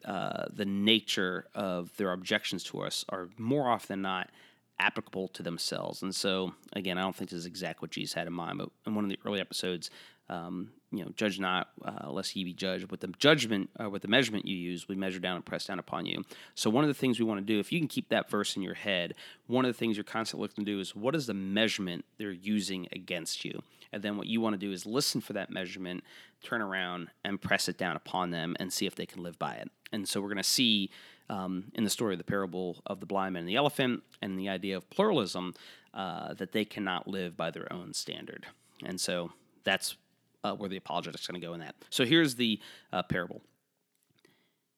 uh, 0.04 0.44
the 0.52 0.64
nature 0.64 1.46
of 1.54 1.94
their 1.96 2.12
objections 2.12 2.62
to 2.64 2.80
us 2.80 3.04
are 3.08 3.28
more 3.36 3.68
often 3.68 3.94
than 3.94 4.02
not 4.02 4.30
applicable 4.78 5.28
to 5.28 5.42
themselves. 5.42 6.02
And 6.02 6.14
so, 6.14 6.54
again, 6.74 6.98
I 6.98 7.02
don't 7.02 7.16
think 7.16 7.30
this 7.30 7.40
is 7.40 7.46
exactly 7.46 7.86
what 7.86 7.90
Jesus 7.90 8.14
had 8.14 8.26
in 8.26 8.32
mind, 8.32 8.58
but 8.58 8.68
in 8.86 8.94
one 8.94 9.04
of 9.04 9.10
the 9.10 9.18
early 9.24 9.40
episodes, 9.40 9.90
um, 10.28 10.70
you 10.92 11.02
know, 11.04 11.10
judge 11.16 11.40
not, 11.40 11.70
uh, 11.84 12.10
lest 12.10 12.36
ye 12.36 12.44
be 12.44 12.52
judged. 12.52 12.90
With 12.90 13.00
the 13.00 13.08
judgment, 13.18 13.70
uh, 13.82 13.88
with 13.88 14.02
the 14.02 14.08
measurement 14.08 14.46
you 14.46 14.56
use, 14.56 14.86
we 14.88 14.94
measure 14.94 15.18
down 15.18 15.36
and 15.36 15.44
press 15.44 15.64
down 15.66 15.78
upon 15.78 16.04
you. 16.06 16.22
So 16.54 16.68
one 16.68 16.84
of 16.84 16.88
the 16.88 16.94
things 16.94 17.18
we 17.18 17.24
want 17.24 17.40
to 17.40 17.46
do, 17.46 17.58
if 17.58 17.72
you 17.72 17.78
can 17.80 17.88
keep 17.88 18.10
that 18.10 18.28
verse 18.28 18.56
in 18.56 18.62
your 18.62 18.74
head, 18.74 19.14
one 19.46 19.64
of 19.64 19.72
the 19.72 19.78
things 19.78 19.96
you're 19.96 20.04
constantly 20.04 20.44
looking 20.44 20.64
to 20.64 20.70
do 20.70 20.80
is 20.80 20.94
what 20.94 21.14
is 21.14 21.26
the 21.26 21.34
measurement 21.34 22.04
they're 22.18 22.30
using 22.30 22.88
against 22.92 23.44
you, 23.44 23.62
and 23.92 24.02
then 24.02 24.16
what 24.16 24.26
you 24.26 24.40
want 24.40 24.54
to 24.54 24.66
do 24.66 24.70
is 24.70 24.86
listen 24.86 25.20
for 25.20 25.32
that 25.32 25.50
measurement, 25.50 26.04
turn 26.42 26.60
around 26.60 27.08
and 27.24 27.40
press 27.40 27.68
it 27.68 27.78
down 27.78 27.96
upon 27.96 28.30
them, 28.30 28.54
and 28.60 28.72
see 28.72 28.86
if 28.86 28.94
they 28.94 29.06
can 29.06 29.22
live 29.22 29.38
by 29.38 29.54
it. 29.54 29.70
And 29.92 30.06
so 30.06 30.20
we're 30.20 30.28
going 30.28 30.36
to 30.36 30.44
see. 30.44 30.90
Um, 31.30 31.70
in 31.74 31.84
the 31.84 31.88
story 31.88 32.12
of 32.12 32.18
the 32.18 32.24
parable 32.24 32.82
of 32.84 33.00
the 33.00 33.06
blind 33.06 33.32
man 33.32 33.42
and 33.42 33.48
the 33.48 33.56
elephant, 33.56 34.02
and 34.20 34.38
the 34.38 34.50
idea 34.50 34.76
of 34.76 34.90
pluralism, 34.90 35.54
uh, 35.94 36.34
that 36.34 36.52
they 36.52 36.64
cannot 36.66 37.08
live 37.08 37.38
by 37.38 37.50
their 37.50 37.72
own 37.72 37.94
standard. 37.94 38.44
And 38.84 39.00
so 39.00 39.32
that's 39.64 39.96
uh, 40.44 40.54
where 40.54 40.68
the 40.68 40.76
apologetic's 40.76 41.26
going 41.26 41.40
to 41.40 41.46
go 41.46 41.54
in 41.54 41.60
that. 41.60 41.74
So 41.90 42.04
here's 42.04 42.34
the 42.34 42.60
uh, 42.92 43.02
parable. 43.02 43.42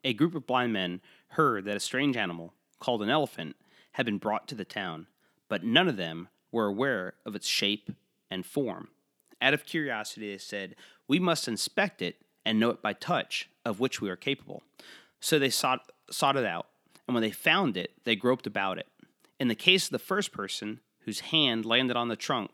A 0.04 0.12
group 0.12 0.34
of 0.34 0.46
blind 0.46 0.72
men 0.72 1.00
heard 1.28 1.64
that 1.64 1.76
a 1.76 1.80
strange 1.80 2.16
animal, 2.16 2.52
called 2.78 3.02
an 3.02 3.10
elephant, 3.10 3.56
had 3.92 4.06
been 4.06 4.18
brought 4.18 4.48
to 4.48 4.54
the 4.54 4.64
town, 4.64 5.06
but 5.48 5.64
none 5.64 5.88
of 5.88 5.96
them 5.96 6.28
were 6.52 6.66
aware 6.66 7.14
of 7.24 7.34
its 7.34 7.46
shape 7.46 7.90
and 8.30 8.44
form. 8.44 8.88
Out 9.40 9.54
of 9.54 9.64
curiosity, 9.64 10.30
they 10.30 10.38
said, 10.38 10.76
We 11.08 11.18
must 11.18 11.48
inspect 11.48 12.02
it 12.02 12.16
and 12.44 12.60
know 12.60 12.70
it 12.70 12.82
by 12.82 12.92
touch, 12.92 13.48
of 13.64 13.80
which 13.80 14.00
we 14.00 14.10
are 14.10 14.16
capable. 14.16 14.62
So 15.20 15.38
they 15.38 15.50
sought, 15.50 15.90
sought 16.10 16.36
it 16.36 16.44
out, 16.44 16.66
and 17.06 17.14
when 17.14 17.22
they 17.22 17.30
found 17.30 17.76
it, 17.76 17.92
they 18.04 18.16
groped 18.16 18.46
about 18.46 18.78
it. 18.78 18.86
In 19.40 19.48
the 19.48 19.54
case 19.54 19.86
of 19.86 19.90
the 19.90 19.98
first 19.98 20.32
person, 20.32 20.80
whose 21.00 21.20
hand 21.20 21.64
landed 21.64 21.96
on 21.96 22.08
the 22.08 22.16
trunk, 22.16 22.50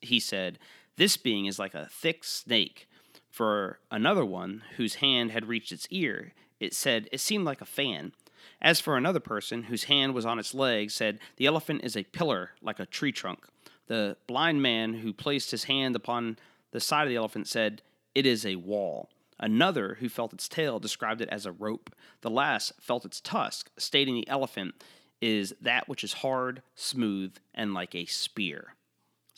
he 0.00 0.20
said, 0.20 0.58
this 0.98 1.16
being 1.16 1.46
is 1.46 1.58
like 1.58 1.74
a 1.74 1.88
thick 1.90 2.24
snake. 2.24 2.88
For 3.30 3.78
another 3.90 4.24
one, 4.24 4.64
whose 4.76 4.96
hand 4.96 5.30
had 5.30 5.46
reached 5.46 5.72
its 5.72 5.86
ear, 5.90 6.32
it 6.60 6.74
said 6.74 7.08
it 7.12 7.20
seemed 7.20 7.44
like 7.44 7.60
a 7.60 7.66
fan. 7.66 8.12
As 8.60 8.80
for 8.80 8.96
another 8.96 9.20
person, 9.20 9.64
whose 9.64 9.84
hand 9.84 10.12
was 10.12 10.26
on 10.26 10.38
its 10.38 10.54
leg, 10.54 10.90
said, 10.90 11.20
The 11.36 11.46
elephant 11.46 11.82
is 11.84 11.96
a 11.96 12.02
pillar 12.02 12.50
like 12.60 12.80
a 12.80 12.86
tree 12.86 13.12
trunk. 13.12 13.46
The 13.86 14.16
blind 14.26 14.60
man 14.60 14.94
who 14.94 15.12
placed 15.12 15.52
his 15.52 15.64
hand 15.64 15.94
upon 15.94 16.36
the 16.72 16.80
side 16.80 17.04
of 17.04 17.08
the 17.08 17.16
elephant 17.16 17.46
said, 17.46 17.80
It 18.14 18.26
is 18.26 18.44
a 18.44 18.56
wall. 18.56 19.08
Another, 19.38 19.98
who 20.00 20.08
felt 20.08 20.32
its 20.32 20.48
tail, 20.48 20.80
described 20.80 21.20
it 21.20 21.28
as 21.30 21.46
a 21.46 21.52
rope. 21.52 21.94
The 22.22 22.30
last 22.30 22.72
felt 22.80 23.04
its 23.04 23.20
tusk, 23.20 23.70
stating 23.78 24.16
the 24.16 24.28
elephant 24.28 24.82
is 25.20 25.54
that 25.60 25.88
which 25.88 26.02
is 26.02 26.14
hard, 26.14 26.62
smooth, 26.74 27.36
and 27.54 27.72
like 27.72 27.94
a 27.94 28.06
spear. 28.06 28.74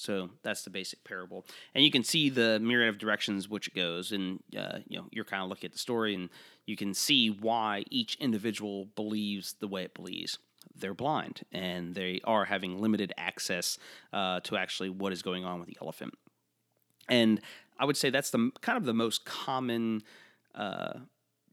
So 0.00 0.30
that's 0.42 0.62
the 0.62 0.71
basic 0.71 1.04
parable, 1.04 1.45
and 1.75 1.85
you 1.85 1.90
can 1.90 2.02
see 2.02 2.30
the 2.30 2.59
myriad 2.59 2.88
of 2.88 2.97
directions 2.97 3.50
which 3.50 3.69
it 3.69 3.75
goes, 3.75 4.12
and 4.12 4.42
uh, 4.59 4.78
you 4.88 4.97
know 4.97 5.04
you're 5.11 5.26
kind 5.26 5.42
of 5.42 5.50
looking 5.50 5.69
at 5.69 5.73
the 5.73 5.78
story, 5.78 6.14
and 6.14 6.30
you 6.64 6.75
can 6.75 6.95
see 6.95 7.28
why 7.28 7.85
each 7.90 8.16
individual 8.19 8.87
believes 8.97 9.57
the 9.61 9.69
way 9.69 9.83
it 9.83 9.92
believes. 9.92 10.38
They're 10.75 10.95
blind, 10.95 11.42
and 11.52 11.95
they 11.95 12.23
are 12.25 12.47
having 12.47 12.80
limited 12.80 13.12
access 13.19 13.76
uh, 14.11 14.40
to 14.40 14.57
actually 14.57 14.88
what 14.88 15.12
is 15.12 15.21
going 15.21 15.45
on 15.45 15.61
with 15.61 15.69
the 15.69 15.76
elephant. 15.83 16.14
And 17.07 17.42
I 17.78 17.85
would 17.85 17.99
say 17.99 18.09
that's 18.09 18.30
the 18.30 18.50
kind 18.62 18.78
of 18.78 18.87
the 18.87 18.95
most 18.95 19.26
common 19.26 20.02
uh, 20.54 21.00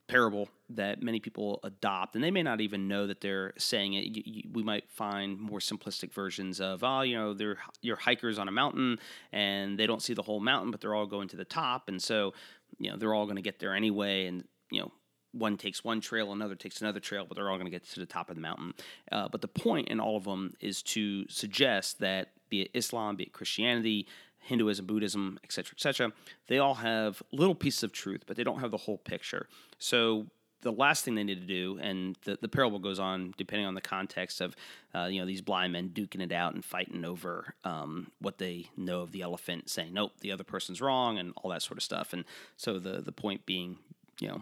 parable 0.07 0.49
that 0.69 1.01
many 1.01 1.19
people 1.19 1.59
adopt, 1.63 2.15
and 2.15 2.23
they 2.23 2.31
may 2.31 2.43
not 2.43 2.61
even 2.61 2.87
know 2.87 3.07
that 3.07 3.21
they're 3.21 3.53
saying 3.57 3.93
it. 3.93 4.05
You, 4.05 4.23
you, 4.25 4.43
we 4.51 4.63
might 4.63 4.89
find 4.89 5.39
more 5.39 5.59
simplistic 5.59 6.13
versions 6.13 6.59
of, 6.59 6.83
oh, 6.83 7.01
you 7.01 7.15
know, 7.15 7.33
they're 7.33 7.57
you're 7.81 7.97
hikers 7.97 8.39
on 8.39 8.47
a 8.47 8.51
mountain, 8.51 8.99
and 9.31 9.77
they 9.77 9.87
don't 9.87 10.01
see 10.01 10.13
the 10.13 10.21
whole 10.21 10.39
mountain, 10.39 10.71
but 10.71 10.81
they're 10.81 10.95
all 10.95 11.07
going 11.07 11.27
to 11.29 11.37
the 11.37 11.45
top, 11.45 11.87
and 11.89 12.01
so 12.01 12.33
you 12.79 12.89
know 12.89 12.97
they're 12.97 13.13
all 13.13 13.25
going 13.25 13.37
to 13.37 13.41
get 13.41 13.59
there 13.59 13.73
anyway, 13.73 14.27
and 14.27 14.43
you 14.71 14.81
know 14.81 14.91
one 15.31 15.57
takes 15.57 15.83
one 15.83 16.01
trail, 16.01 16.31
another 16.31 16.55
takes 16.55 16.81
another 16.81 16.99
trail, 16.99 17.25
but 17.27 17.35
they're 17.35 17.49
all 17.49 17.57
going 17.57 17.67
to 17.67 17.71
get 17.71 17.85
to 17.85 17.99
the 17.99 18.05
top 18.05 18.29
of 18.29 18.35
the 18.35 18.41
mountain. 18.41 18.73
Uh, 19.11 19.27
but 19.27 19.41
the 19.41 19.47
point 19.47 19.89
in 19.89 19.99
all 19.99 20.17
of 20.17 20.23
them 20.23 20.53
is 20.59 20.81
to 20.81 21.27
suggest 21.29 21.99
that, 21.99 22.29
be 22.49 22.61
it 22.61 22.71
Islam, 22.73 23.15
be 23.15 23.25
it 23.25 23.33
Christianity, 23.33 24.07
Hinduism, 24.39 24.85
Buddhism, 24.85 25.39
etc., 25.43 25.73
etc., 25.75 26.11
they 26.47 26.59
all 26.59 26.75
have 26.75 27.21
little 27.31 27.55
pieces 27.55 27.83
of 27.83 27.91
truth, 27.91 28.23
but 28.25 28.37
they 28.37 28.43
don't 28.43 28.59
have 28.59 28.71
the 28.71 28.77
whole 28.77 28.97
picture. 28.97 29.47
So 29.77 30.27
the 30.61 30.71
last 30.71 31.05
thing 31.05 31.15
they 31.15 31.23
need 31.23 31.39
to 31.39 31.47
do, 31.47 31.77
and 31.81 32.17
the, 32.23 32.37
the 32.41 32.47
parable 32.47 32.79
goes 32.79 32.99
on 32.99 33.33
depending 33.37 33.67
on 33.67 33.75
the 33.75 33.81
context 33.81 34.41
of, 34.41 34.55
uh, 34.95 35.05
you 35.05 35.19
know, 35.19 35.25
these 35.25 35.41
blind 35.41 35.73
men 35.73 35.89
duking 35.89 36.21
it 36.21 36.31
out 36.31 36.53
and 36.53 36.65
fighting 36.65 37.05
over 37.05 37.53
um, 37.63 38.11
what 38.19 38.37
they 38.37 38.69
know 38.75 39.01
of 39.01 39.11
the 39.11 39.21
elephant, 39.21 39.69
saying, 39.69 39.93
nope, 39.93 40.13
the 40.21 40.31
other 40.31 40.43
person's 40.43 40.81
wrong, 40.81 41.17
and 41.19 41.33
all 41.37 41.51
that 41.51 41.61
sort 41.61 41.77
of 41.77 41.83
stuff. 41.83 42.13
And 42.13 42.25
so 42.55 42.79
the 42.79 43.01
the 43.01 43.11
point 43.11 43.45
being, 43.45 43.77
you 44.19 44.29
know, 44.29 44.41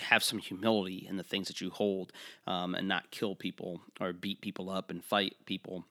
have 0.00 0.22
some 0.24 0.38
humility 0.38 1.06
in 1.08 1.16
the 1.16 1.22
things 1.22 1.48
that 1.48 1.60
you 1.60 1.70
hold, 1.70 2.12
um, 2.46 2.74
and 2.74 2.88
not 2.88 3.10
kill 3.10 3.34
people 3.34 3.80
or 4.00 4.12
beat 4.12 4.40
people 4.40 4.70
up 4.70 4.90
and 4.90 5.04
fight 5.04 5.36
people 5.46 5.84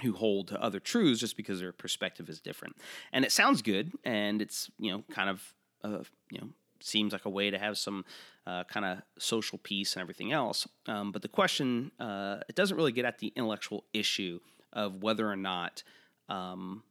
who 0.00 0.12
hold 0.12 0.48
to 0.48 0.62
other 0.62 0.80
truths 0.80 1.20
just 1.20 1.36
because 1.36 1.60
their 1.60 1.72
perspective 1.72 2.28
is 2.28 2.40
different. 2.40 2.76
And 3.12 3.24
it 3.24 3.32
sounds 3.32 3.62
good, 3.62 3.92
and 4.04 4.40
it's 4.42 4.70
you 4.78 4.90
know 4.90 5.04
kind 5.10 5.30
of 5.30 5.54
uh, 5.84 6.02
you 6.30 6.40
know 6.40 6.48
seems 6.82 7.12
like 7.12 7.26
a 7.26 7.30
way 7.30 7.50
to 7.50 7.58
have 7.58 7.76
some 7.76 8.04
uh, 8.46 8.64
kind 8.64 8.86
of 8.86 8.98
social 9.18 9.58
peace 9.58 9.94
and 9.94 10.00
everything 10.00 10.32
else. 10.32 10.66
Um, 10.86 11.12
but 11.12 11.22
the 11.22 11.28
question 11.28 11.92
uh, 12.00 12.38
it 12.48 12.54
doesn't 12.54 12.76
really 12.76 12.92
get 12.92 13.04
at 13.04 13.18
the 13.18 13.32
intellectual 13.36 13.84
issue 13.92 14.40
of 14.72 15.02
whether 15.02 15.30
or 15.30 15.36
not 15.36 15.82
um, 16.28 16.82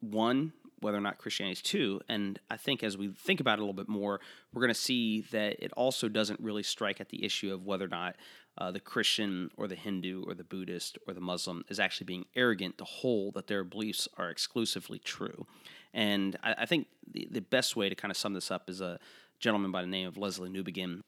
one 0.00 0.52
whether 0.80 0.96
or 0.96 1.00
not 1.00 1.18
Christianity 1.18 1.52
is 1.52 1.62
two. 1.62 2.00
And 2.08 2.38
I 2.50 2.56
think 2.56 2.82
as 2.82 2.96
we 2.96 3.08
think 3.08 3.40
about 3.40 3.58
it 3.58 3.60
a 3.60 3.62
little 3.62 3.74
bit 3.74 3.88
more, 3.88 4.20
we're 4.52 4.62
going 4.62 4.74
to 4.74 4.80
see 4.80 5.22
that 5.32 5.62
it 5.62 5.72
also 5.72 6.08
doesn't 6.08 6.40
really 6.40 6.62
strike 6.62 7.00
at 7.00 7.08
the 7.08 7.24
issue 7.24 7.52
of 7.52 7.64
whether 7.64 7.84
or 7.84 7.88
not 7.88 8.16
uh, 8.58 8.70
the 8.70 8.80
Christian 8.80 9.50
or 9.56 9.68
the 9.68 9.74
Hindu 9.76 10.24
or 10.26 10.34
the 10.34 10.44
Buddhist 10.44 10.98
or 11.06 11.14
the 11.14 11.20
Muslim 11.20 11.64
is 11.68 11.78
actually 11.78 12.06
being 12.06 12.24
arrogant 12.34 12.78
to 12.78 12.84
hold 12.84 13.34
that 13.34 13.46
their 13.46 13.64
beliefs 13.64 14.08
are 14.16 14.30
exclusively 14.30 14.98
true. 14.98 15.46
And 15.94 16.36
I, 16.42 16.54
I 16.58 16.66
think 16.66 16.88
the, 17.10 17.28
the 17.30 17.40
best 17.40 17.76
way 17.76 17.88
to 17.88 17.94
kind 17.94 18.10
of 18.10 18.16
sum 18.16 18.34
this 18.34 18.50
up 18.50 18.68
is 18.68 18.80
a 18.80 18.98
gentleman 19.38 19.70
by 19.70 19.80
the 19.80 19.86
name 19.86 20.08
of 20.08 20.16
Lesslie 20.16 20.50
Newbigin, 20.50 21.02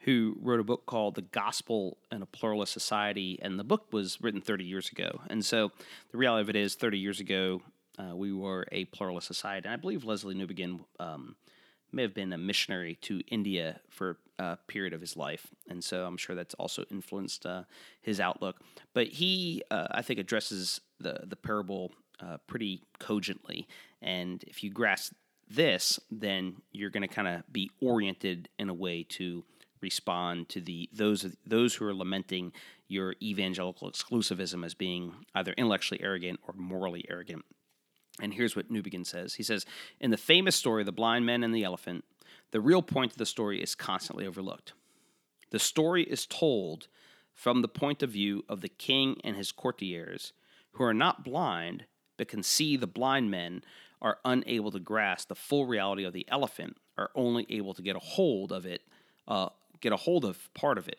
who 0.00 0.36
wrote 0.40 0.60
a 0.60 0.64
book 0.64 0.86
called 0.86 1.14
The 1.14 1.22
Gospel 1.22 1.98
in 2.10 2.22
a 2.22 2.26
Pluralist 2.26 2.72
Society, 2.72 3.38
and 3.40 3.58
the 3.58 3.64
book 3.64 3.92
was 3.92 4.20
written 4.20 4.40
30 4.40 4.64
years 4.64 4.90
ago. 4.90 5.20
And 5.30 5.44
so 5.44 5.70
the 6.10 6.18
reality 6.18 6.42
of 6.42 6.50
it 6.50 6.56
is, 6.56 6.74
30 6.74 6.98
years 6.98 7.20
ago, 7.20 7.62
uh, 7.98 8.14
we 8.14 8.32
were 8.32 8.66
a 8.72 8.84
pluralist 8.86 9.26
society. 9.26 9.66
And 9.66 9.74
I 9.74 9.76
believe 9.76 10.02
Lesslie 10.02 10.34
Newbigin 10.34 10.80
um, 11.00 11.36
may 11.92 12.02
have 12.02 12.14
been 12.14 12.32
a 12.32 12.38
missionary 12.38 12.96
to 13.02 13.20
India 13.28 13.80
for 13.88 14.18
a 14.38 14.58
period 14.68 14.92
of 14.92 15.00
his 15.00 15.16
life. 15.16 15.46
And 15.68 15.82
so 15.82 16.04
I'm 16.04 16.16
sure 16.16 16.36
that's 16.36 16.54
also 16.54 16.84
influenced 16.90 17.46
uh, 17.46 17.64
his 18.02 18.20
outlook. 18.20 18.60
But 18.92 19.08
he, 19.08 19.62
uh, 19.70 19.88
I 19.90 20.02
think, 20.02 20.20
addresses 20.20 20.80
the, 21.00 21.20
the 21.26 21.36
parable 21.36 21.92
uh, 22.20 22.38
pretty 22.46 22.82
cogently. 22.98 23.66
And 24.02 24.42
if 24.46 24.62
you 24.62 24.70
grasp 24.70 25.12
this, 25.48 26.00
then 26.10 26.56
you're 26.72 26.90
going 26.90 27.06
to 27.06 27.14
kind 27.14 27.28
of 27.28 27.50
be 27.52 27.70
oriented 27.80 28.48
in 28.58 28.68
a 28.68 28.74
way 28.74 29.04
to 29.10 29.44
respond 29.82 30.48
to 30.48 30.60
the 30.60 30.88
those 30.92 31.36
those 31.46 31.74
who 31.74 31.84
are 31.84 31.94
lamenting 31.94 32.50
your 32.88 33.14
evangelical 33.22 33.90
exclusivism 33.90 34.64
as 34.64 34.74
being 34.74 35.12
either 35.34 35.52
intellectually 35.52 36.02
arrogant 36.02 36.40
or 36.46 36.54
morally 36.54 37.04
arrogant. 37.10 37.44
And 38.20 38.32
here's 38.32 38.56
what 38.56 38.72
Newbigin 38.72 39.06
says 39.06 39.34
He 39.34 39.42
says, 39.42 39.66
In 40.00 40.10
the 40.10 40.16
famous 40.16 40.56
story, 40.56 40.84
The 40.84 40.92
Blind 40.92 41.26
Men 41.26 41.42
and 41.42 41.54
the 41.54 41.64
Elephant, 41.64 42.04
the 42.50 42.60
real 42.60 42.82
point 42.82 43.12
of 43.12 43.18
the 43.18 43.26
story 43.26 43.62
is 43.62 43.74
constantly 43.74 44.26
overlooked. 44.26 44.72
The 45.50 45.58
story 45.58 46.02
is 46.02 46.26
told 46.26 46.88
from 47.34 47.60
the 47.62 47.68
point 47.68 48.02
of 48.02 48.10
view 48.10 48.44
of 48.48 48.62
the 48.62 48.68
king 48.68 49.20
and 49.22 49.36
his 49.36 49.52
courtiers, 49.52 50.32
who 50.72 50.84
are 50.84 50.94
not 50.94 51.24
blind, 51.24 51.84
but 52.16 52.28
can 52.28 52.42
see 52.42 52.76
the 52.76 52.86
blind 52.86 53.30
men 53.30 53.62
are 54.00 54.18
unable 54.24 54.70
to 54.70 54.80
grasp 54.80 55.28
the 55.28 55.34
full 55.34 55.66
reality 55.66 56.04
of 56.04 56.12
the 56.12 56.26
elephant, 56.28 56.76
are 56.96 57.10
only 57.14 57.46
able 57.50 57.74
to 57.74 57.82
get 57.82 57.96
a 57.96 58.00
hold 58.00 58.52
of 58.52 58.64
it, 58.64 58.82
uh, 59.28 59.48
get 59.80 59.92
a 59.92 59.96
hold 59.96 60.24
of 60.24 60.52
part 60.54 60.78
of 60.78 60.88
it. 60.88 60.98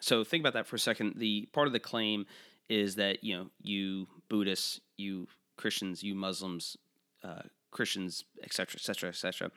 So 0.00 0.24
think 0.24 0.42
about 0.42 0.54
that 0.54 0.66
for 0.66 0.76
a 0.76 0.80
second. 0.80 1.14
The 1.16 1.48
part 1.52 1.66
of 1.66 1.72
the 1.72 1.80
claim 1.80 2.26
is 2.68 2.96
that 2.96 3.22
you 3.22 3.36
know 3.36 3.50
you 3.62 4.08
Buddhists, 4.28 4.80
you 4.96 5.28
Christians, 5.60 6.02
you 6.02 6.14
Muslims, 6.14 6.78
uh, 7.22 7.42
Christians, 7.70 8.24
etc., 8.42 8.76
etc., 8.76 9.10
etc., 9.10 9.50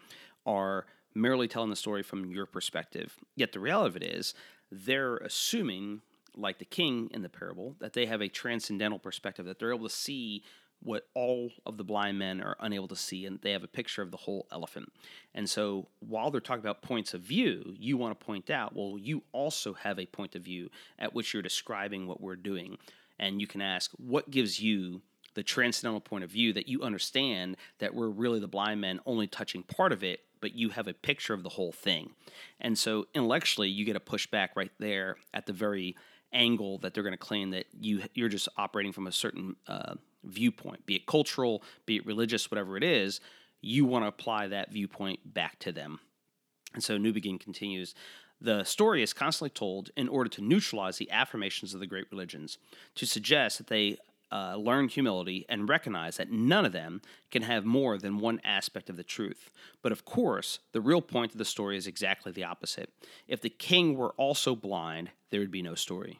are 0.45 0.85
merely 1.15 1.47
telling 1.47 1.69
the 1.69 1.75
story 1.75 2.03
from 2.03 2.25
your 2.25 2.45
perspective. 2.45 3.15
Yet 3.35 3.53
the 3.53 3.61
reality 3.61 3.89
of 3.89 3.95
it 3.95 4.03
is, 4.03 4.33
they're 4.69 5.17
assuming, 5.17 6.01
like 6.35 6.59
the 6.59 6.65
king 6.65 7.09
in 7.13 7.21
the 7.21 7.29
parable, 7.29 7.75
that 7.79 7.93
they 7.93 8.05
have 8.07 8.21
a 8.21 8.27
transcendental 8.27 8.99
perspective, 8.99 9.45
that 9.45 9.59
they're 9.59 9.73
able 9.73 9.87
to 9.87 9.95
see 9.95 10.43
what 10.81 11.07
all 11.13 11.49
of 11.65 11.77
the 11.77 11.83
blind 11.85 12.19
men 12.19 12.41
are 12.41 12.57
unable 12.59 12.89
to 12.89 12.95
see, 12.97 13.25
and 13.25 13.39
they 13.41 13.53
have 13.53 13.63
a 13.63 13.67
picture 13.67 14.01
of 14.01 14.11
the 14.11 14.17
whole 14.17 14.45
elephant. 14.51 14.91
And 15.33 15.49
so, 15.49 15.87
while 16.01 16.29
they're 16.29 16.41
talking 16.41 16.65
about 16.65 16.81
points 16.81 17.13
of 17.13 17.21
view, 17.21 17.73
you 17.77 17.95
want 17.95 18.19
to 18.19 18.25
point 18.25 18.49
out, 18.49 18.75
well, 18.75 18.97
you 18.99 19.23
also 19.31 19.73
have 19.73 19.97
a 19.97 20.05
point 20.05 20.35
of 20.35 20.41
view 20.41 20.69
at 20.99 21.13
which 21.13 21.33
you're 21.33 21.41
describing 21.41 22.07
what 22.07 22.19
we're 22.19 22.35
doing. 22.35 22.77
And 23.17 23.39
you 23.39 23.47
can 23.47 23.61
ask, 23.61 23.91
what 23.97 24.29
gives 24.29 24.59
you 24.59 25.01
the 25.35 25.43
transcendental 25.43 26.01
point 26.01 26.23
of 26.23 26.29
view 26.29 26.53
that 26.53 26.67
you 26.67 26.83
understand 26.83 27.57
that 27.79 27.93
we're 27.93 28.09
really 28.09 28.39
the 28.39 28.47
blind 28.47 28.81
men 28.81 28.99
only 29.05 29.27
touching 29.27 29.63
part 29.63 29.91
of 29.91 30.03
it, 30.03 30.21
but 30.41 30.53
you 30.53 30.69
have 30.69 30.87
a 30.87 30.93
picture 30.93 31.33
of 31.33 31.43
the 31.43 31.49
whole 31.49 31.71
thing. 31.71 32.11
And 32.59 32.77
so 32.77 33.07
intellectually, 33.13 33.69
you 33.69 33.85
get 33.85 33.95
a 33.95 33.99
pushback 33.99 34.49
right 34.55 34.71
there 34.79 35.17
at 35.33 35.45
the 35.45 35.53
very 35.53 35.95
angle 36.31 36.79
that 36.79 36.93
they're 36.93 37.03
going 37.03 37.13
to 37.13 37.17
claim 37.17 37.51
that 37.51 37.65
you 37.79 38.01
you're 38.13 38.29
just 38.29 38.49
operating 38.57 38.91
from 38.91 39.07
a 39.07 39.11
certain 39.11 39.55
uh, 39.67 39.93
viewpoint, 40.23 40.85
be 40.85 40.95
it 40.95 41.05
cultural, 41.05 41.63
be 41.85 41.97
it 41.97 42.05
religious, 42.05 42.49
whatever 42.49 42.75
it 42.77 42.83
is. 42.83 43.21
You 43.61 43.85
want 43.85 44.03
to 44.03 44.09
apply 44.09 44.47
that 44.47 44.71
viewpoint 44.71 45.33
back 45.33 45.59
to 45.59 45.71
them. 45.71 45.99
And 46.73 46.83
so 46.83 46.97
Newbigin 46.97 47.39
continues. 47.39 47.95
The 48.41 48.63
story 48.65 49.01
is 49.01 49.13
constantly 49.13 49.51
told 49.51 49.91
in 49.95 50.09
order 50.09 50.29
to 50.31 50.41
neutralize 50.41 50.97
the 50.97 51.09
affirmations 51.11 51.73
of 51.73 51.79
the 51.79 51.87
great 51.87 52.07
religions, 52.11 52.57
to 52.95 53.05
suggest 53.05 53.57
that 53.59 53.67
they 53.67 53.97
uh, 54.33 54.55
learn 54.55 54.87
humility 54.87 55.45
and 55.47 55.69
recognize 55.69 56.17
that 56.17 56.31
none 56.31 56.65
of 56.65 56.71
them 56.71 57.01
can 57.29 57.43
have 57.43 57.63
more 57.63 57.99
than 57.99 58.17
one 58.17 58.41
aspect 58.43 58.89
of 58.89 58.97
the 58.97 59.03
truth. 59.03 59.51
But 59.83 59.91
of 59.91 60.05
course, 60.05 60.57
the 60.71 60.81
real 60.81 61.01
point 61.01 61.33
of 61.33 61.37
the 61.37 61.45
story 61.45 61.77
is 61.77 61.85
exactly 61.85 62.31
the 62.31 62.43
opposite. 62.43 62.89
If 63.27 63.41
the 63.41 63.49
king 63.49 63.95
were 63.95 64.13
also 64.17 64.55
blind, 64.55 65.11
there 65.29 65.39
would 65.39 65.51
be 65.51 65.61
no 65.61 65.75
story. 65.75 66.19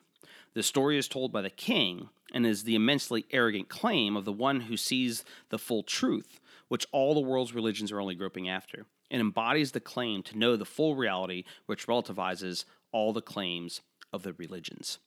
The 0.53 0.61
story 0.61 0.99
is 0.99 1.07
told 1.07 1.31
by 1.31 1.41
the 1.41 1.49
king 1.49 2.09
and 2.31 2.45
is 2.45 2.63
the 2.63 2.75
immensely 2.75 3.25
arrogant 3.31 3.67
claim 3.67 4.15
of 4.15 4.25
the 4.25 4.31
one 4.31 4.61
who 4.61 4.77
sees 4.77 5.25
the 5.49 5.57
full 5.57 5.81
truth, 5.81 6.39
which 6.67 6.85
all 6.91 7.15
the 7.15 7.19
world's 7.19 7.55
religions 7.55 7.91
are 7.91 7.99
only 7.99 8.13
groping 8.13 8.47
after, 8.47 8.85
and 9.09 9.21
embodies 9.21 9.71
the 9.71 9.79
claim 9.79 10.21
to 10.23 10.37
know 10.37 10.55
the 10.55 10.65
full 10.65 10.95
reality 10.95 11.45
which 11.65 11.87
relativizes 11.87 12.65
all 12.91 13.11
the 13.11 13.21
claims 13.21 13.81
of 14.11 14.21
the 14.21 14.33
religions. 14.33 14.99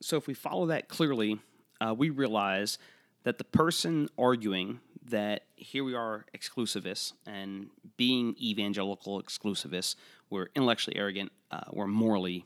So, 0.00 0.16
if 0.16 0.26
we 0.26 0.34
follow 0.34 0.66
that 0.66 0.88
clearly, 0.88 1.38
uh, 1.82 1.94
we 1.94 2.10
realize 2.10 2.78
that 3.24 3.38
the 3.38 3.44
person 3.44 4.08
arguing 4.18 4.80
that 5.04 5.42
here 5.56 5.84
we 5.84 5.94
are 5.94 6.24
exclusivists 6.36 7.12
and 7.26 7.68
being 7.96 8.36
evangelical 8.40 9.20
exclusivists, 9.22 9.96
we're 10.30 10.48
intellectually 10.54 10.96
arrogant, 10.96 11.32
uh, 11.50 11.60
we're 11.72 11.86
morally 11.86 12.44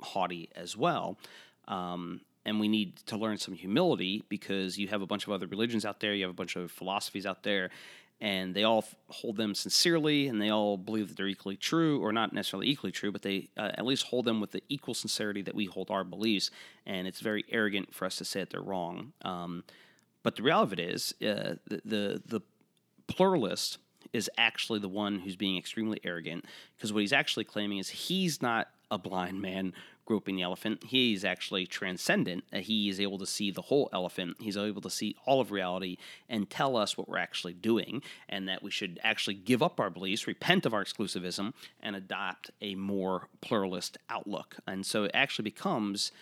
haughty 0.00 0.50
as 0.54 0.76
well. 0.76 1.18
Um, 1.66 2.20
and 2.44 2.60
we 2.60 2.68
need 2.68 2.96
to 3.06 3.16
learn 3.16 3.38
some 3.38 3.54
humility 3.54 4.22
because 4.28 4.76
you 4.76 4.88
have 4.88 5.00
a 5.00 5.06
bunch 5.06 5.26
of 5.26 5.32
other 5.32 5.46
religions 5.46 5.86
out 5.86 6.00
there, 6.00 6.14
you 6.14 6.24
have 6.24 6.30
a 6.30 6.34
bunch 6.34 6.56
of 6.56 6.70
philosophies 6.70 7.24
out 7.24 7.42
there, 7.42 7.70
and 8.24 8.54
they 8.54 8.64
all 8.64 8.82
hold 9.08 9.36
them 9.36 9.54
sincerely 9.54 10.28
and 10.28 10.40
they 10.40 10.48
all 10.48 10.78
believe 10.78 11.08
that 11.08 11.16
they're 11.18 11.28
equally 11.28 11.58
true 11.58 12.02
or 12.02 12.10
not 12.10 12.32
necessarily 12.32 12.66
equally 12.68 12.90
true 12.90 13.12
but 13.12 13.20
they 13.20 13.50
uh, 13.58 13.70
at 13.74 13.84
least 13.84 14.04
hold 14.04 14.24
them 14.24 14.40
with 14.40 14.50
the 14.50 14.62
equal 14.70 14.94
sincerity 14.94 15.42
that 15.42 15.54
we 15.54 15.66
hold 15.66 15.90
our 15.90 16.02
beliefs 16.02 16.50
and 16.86 17.06
it's 17.06 17.20
very 17.20 17.44
arrogant 17.50 17.94
for 17.94 18.06
us 18.06 18.16
to 18.16 18.24
say 18.24 18.40
that 18.40 18.48
they're 18.48 18.62
wrong. 18.62 19.12
Um, 19.22 19.62
but 20.22 20.36
the 20.36 20.42
reality 20.42 20.72
of 20.72 20.78
it 20.78 20.94
is 20.94 21.14
uh, 21.20 21.56
the, 21.66 21.82
the, 21.84 22.22
the 22.26 22.40
pluralist 23.08 23.76
is 24.14 24.30
actually 24.38 24.78
the 24.78 24.88
one 24.88 25.18
who's 25.18 25.36
being 25.36 25.58
extremely 25.58 26.00
arrogant 26.02 26.46
because 26.76 26.94
what 26.94 27.00
he's 27.00 27.12
actually 27.12 27.44
claiming 27.44 27.76
is 27.76 27.90
he's 27.90 28.40
not 28.40 28.68
a 28.94 28.98
blind 28.98 29.42
man 29.42 29.72
groping 30.06 30.36
the 30.36 30.42
elephant. 30.42 30.84
He's 30.84 31.24
actually 31.24 31.66
transcendent. 31.66 32.44
Uh, 32.52 32.58
he 32.58 32.88
is 32.88 33.00
able 33.00 33.18
to 33.18 33.26
see 33.26 33.50
the 33.50 33.62
whole 33.62 33.88
elephant. 33.92 34.36
He's 34.40 34.56
able 34.56 34.82
to 34.82 34.90
see 34.90 35.16
all 35.24 35.40
of 35.40 35.50
reality 35.50 35.96
and 36.28 36.48
tell 36.48 36.76
us 36.76 36.96
what 36.96 37.08
we're 37.08 37.18
actually 37.18 37.54
doing, 37.54 38.02
and 38.28 38.48
that 38.48 38.62
we 38.62 38.70
should 38.70 39.00
actually 39.02 39.34
give 39.34 39.62
up 39.62 39.80
our 39.80 39.90
beliefs, 39.90 40.26
repent 40.26 40.66
of 40.66 40.74
our 40.74 40.84
exclusivism, 40.84 41.52
and 41.80 41.96
adopt 41.96 42.50
a 42.60 42.74
more 42.74 43.28
pluralist 43.40 43.96
outlook. 44.10 44.56
And 44.66 44.84
so 44.84 45.04
it 45.04 45.10
actually 45.14 45.44
becomes 45.44 46.12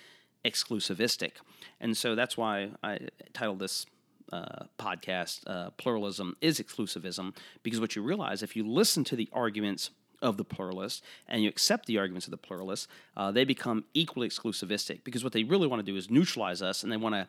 exclusivistic. 0.44 1.32
And 1.80 1.96
so 1.96 2.14
that's 2.14 2.36
why 2.36 2.70
I 2.82 3.08
titled 3.32 3.58
this 3.58 3.86
uh, 4.32 4.64
podcast, 4.78 5.42
uh, 5.46 5.70
Pluralism 5.70 6.36
is 6.40 6.58
Exclusivism, 6.58 7.34
because 7.62 7.80
what 7.80 7.96
you 7.96 8.02
realize 8.02 8.42
if 8.42 8.56
you 8.56 8.66
listen 8.66 9.04
to 9.04 9.16
the 9.16 9.28
arguments 9.32 9.90
of 10.22 10.36
the 10.36 10.44
pluralist 10.44 11.04
and 11.28 11.42
you 11.42 11.48
accept 11.48 11.86
the 11.86 11.98
arguments 11.98 12.26
of 12.26 12.30
the 12.30 12.36
pluralist, 12.38 12.88
uh, 13.16 13.30
they 13.30 13.44
become 13.44 13.84
equally 13.92 14.28
exclusivistic 14.28 15.04
because 15.04 15.22
what 15.22 15.32
they 15.32 15.44
really 15.44 15.66
want 15.66 15.84
to 15.84 15.92
do 15.92 15.96
is 15.96 16.08
neutralize 16.08 16.62
us 16.62 16.82
and 16.82 16.90
they 16.90 16.96
want 16.96 17.14
to 17.14 17.26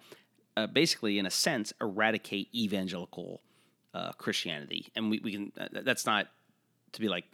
uh, 0.56 0.68
basically, 0.68 1.18
in 1.18 1.26
a 1.26 1.32
sense, 1.32 1.74
eradicate 1.82 2.48
evangelical 2.54 3.42
uh, 3.94 4.12
Christianity. 4.14 4.88
And 4.96 5.10
we, 5.10 5.20
we 5.24 5.32
can, 5.32 5.52
uh, 5.60 5.82
that's 5.82 6.06
not 6.06 6.28
to 6.94 7.02
be 7.02 7.10
like, 7.10 7.26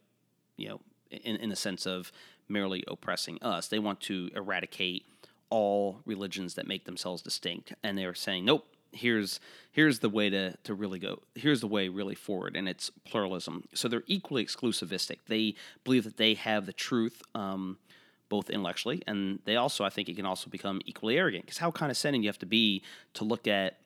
you 0.58 0.70
know, 0.70 0.82
in, 1.12 1.36
in 1.38 1.50
the 1.50 1.56
sense 1.56 1.86
of 1.86 2.12
merely 2.48 2.84
oppressing 2.88 3.38
us. 3.42 3.68
They 3.68 3.80
want 3.80 4.00
to 4.01 4.30
eradicate 4.36 5.06
all 5.50 6.01
religions 6.06 6.56
that 6.56 6.68
make 6.68 6.86
themselves 6.86 7.22
distinct. 7.22 7.74
And 7.84 7.98
they're 7.98 8.13
saying, 8.13 8.46
nope, 8.46 8.66
here's 8.91 9.39
here's 9.72 10.00
the 10.00 10.10
way 10.10 10.29
to 10.29 10.55
to 10.63 10.74
really 10.74 11.00
go 11.00 11.22
here's 11.36 11.62
the 11.62 11.67
way 11.67 11.89
really 11.89 12.15
forward 12.15 12.55
and 12.55 12.67
it's 12.67 12.89
pluralism. 13.05 13.65
So 13.74 13.88
they're 13.88 14.03
equally 14.08 14.46
exclusivistic. 14.46 15.19
They 15.27 15.55
believe 15.84 16.03
that 16.03 16.17
they 16.17 16.34
have 16.36 16.65
the 16.65 16.74
truth 16.74 17.22
um, 17.36 17.77
both 18.29 18.50
intellectually 18.50 19.01
and 19.08 19.39
they 19.46 19.55
also 19.55 19.84
i 19.84 19.89
think 19.89 20.08
it 20.08 20.15
can 20.15 20.25
also 20.25 20.50
become 20.50 20.79
equally 20.86 21.17
arrogant 21.17 21.43
because 21.43 21.58
how 21.58 21.72
condescending 21.72 22.22
you 22.22 22.29
have 22.29 22.38
to 22.38 22.46
be 22.46 22.84
to 23.15 23.24
look 23.24 23.48
at 23.48 23.79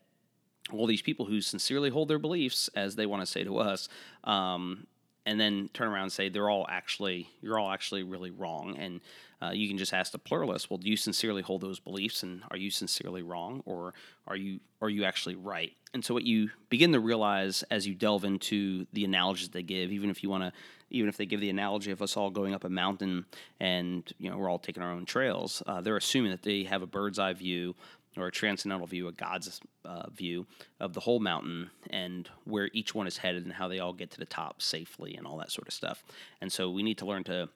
all 0.72 0.86
these 0.86 1.02
people 1.02 1.26
who 1.26 1.42
sincerely 1.42 1.90
hold 1.90 2.10
their 2.10 2.20
beliefs 2.20 2.70
as 2.76 2.96
they 2.96 3.06
want 3.06 3.22
to 3.22 3.26
say 3.26 3.44
to 3.44 3.58
us 3.58 3.90
um, 4.26 4.86
and 5.26 5.40
then 5.40 5.70
turn 5.74 5.88
around 5.88 6.04
and 6.04 6.12
say 6.12 6.30
they're 6.30 6.50
all 6.50 6.66
actually 6.70 7.30
you're 7.42 7.60
all 7.60 7.72
actually 7.72 8.04
really 8.04 8.32
wrong. 8.32 8.76
And 8.78 9.02
uh, 9.42 9.52
you 9.52 9.68
can 9.68 9.78
just 9.78 9.94
ask 9.94 10.12
the 10.12 10.20
pluralist 10.20 10.70
well 10.70 10.78
do 10.78 10.90
you 10.90 10.98
sincerely 10.98 11.42
hold 11.42 11.62
those 11.62 11.80
beliefs 11.80 12.24
and 12.24 12.44
are 12.52 12.58
you 12.58 12.72
sincerely 12.72 13.22
wrong 13.22 13.62
or 13.66 13.94
are 14.28 14.36
you 14.36 14.60
are 14.82 14.90
you 14.90 15.04
actually 15.04 15.36
right? 15.36 15.74
And 15.94 16.04
so 16.04 16.14
what 16.14 16.24
you 16.24 16.50
begin 16.70 16.92
to 16.94 17.00
realize 17.00 17.64
as 17.70 17.86
you 17.86 17.94
delve 17.94 18.26
into 18.26 18.88
the 18.94 19.06
analogies 19.06 19.50
they 19.50 19.64
give 19.64 19.92
even 19.92 20.10
if 20.10 20.24
you 20.24 20.30
want 20.30 20.44
to 20.44 20.52
even 20.90 21.10
if 21.10 21.18
they 21.18 21.26
give 21.26 21.42
the 21.42 21.50
analogy 21.50 21.92
of 21.92 22.02
us 22.02 22.16
all 22.16 22.30
going 22.30 22.54
up 22.54 22.64
a 22.64 22.70
mountain 22.70 23.26
and 23.60 24.12
you 24.20 24.30
know 24.30 24.38
we're 24.38 24.50
all 24.50 24.60
taking 24.60 24.84
our 24.84 24.92
own 24.92 25.06
trails 25.06 25.64
uh, 25.68 25.82
they're 25.82 25.98
assuming 25.98 26.32
that 26.32 26.44
they 26.44 26.64
have 26.64 26.82
a 26.82 26.88
bird's 26.88 27.20
eye 27.20 27.34
view 27.34 27.76
or 28.18 28.28
a 28.28 28.32
transcendental 28.32 28.88
view, 28.88 29.08
a 29.08 29.12
God's 29.12 29.60
uh, 29.86 30.10
view 30.10 30.46
of 30.80 30.94
the 30.94 31.00
whole 31.00 31.20
mountain 31.20 31.70
and 31.90 32.30
where 32.46 32.70
each 32.74 32.94
one 32.94 33.08
is 33.08 33.18
headed 33.18 33.44
and 33.44 33.54
how 33.54 33.68
they 33.68 33.80
all 33.80 33.94
get 33.94 34.12
to 34.12 34.20
the 34.20 34.26
top 34.26 34.62
safely 34.62 35.16
and 35.16 35.26
all 35.26 35.38
that 35.38 35.52
sort 35.52 35.68
of 35.68 35.74
stuff. 35.74 36.04
And 36.42 36.52
so 36.52 36.70
we 36.70 36.84
need 36.84 36.98
to 37.00 37.06
learn 37.06 37.24
to 37.26 37.50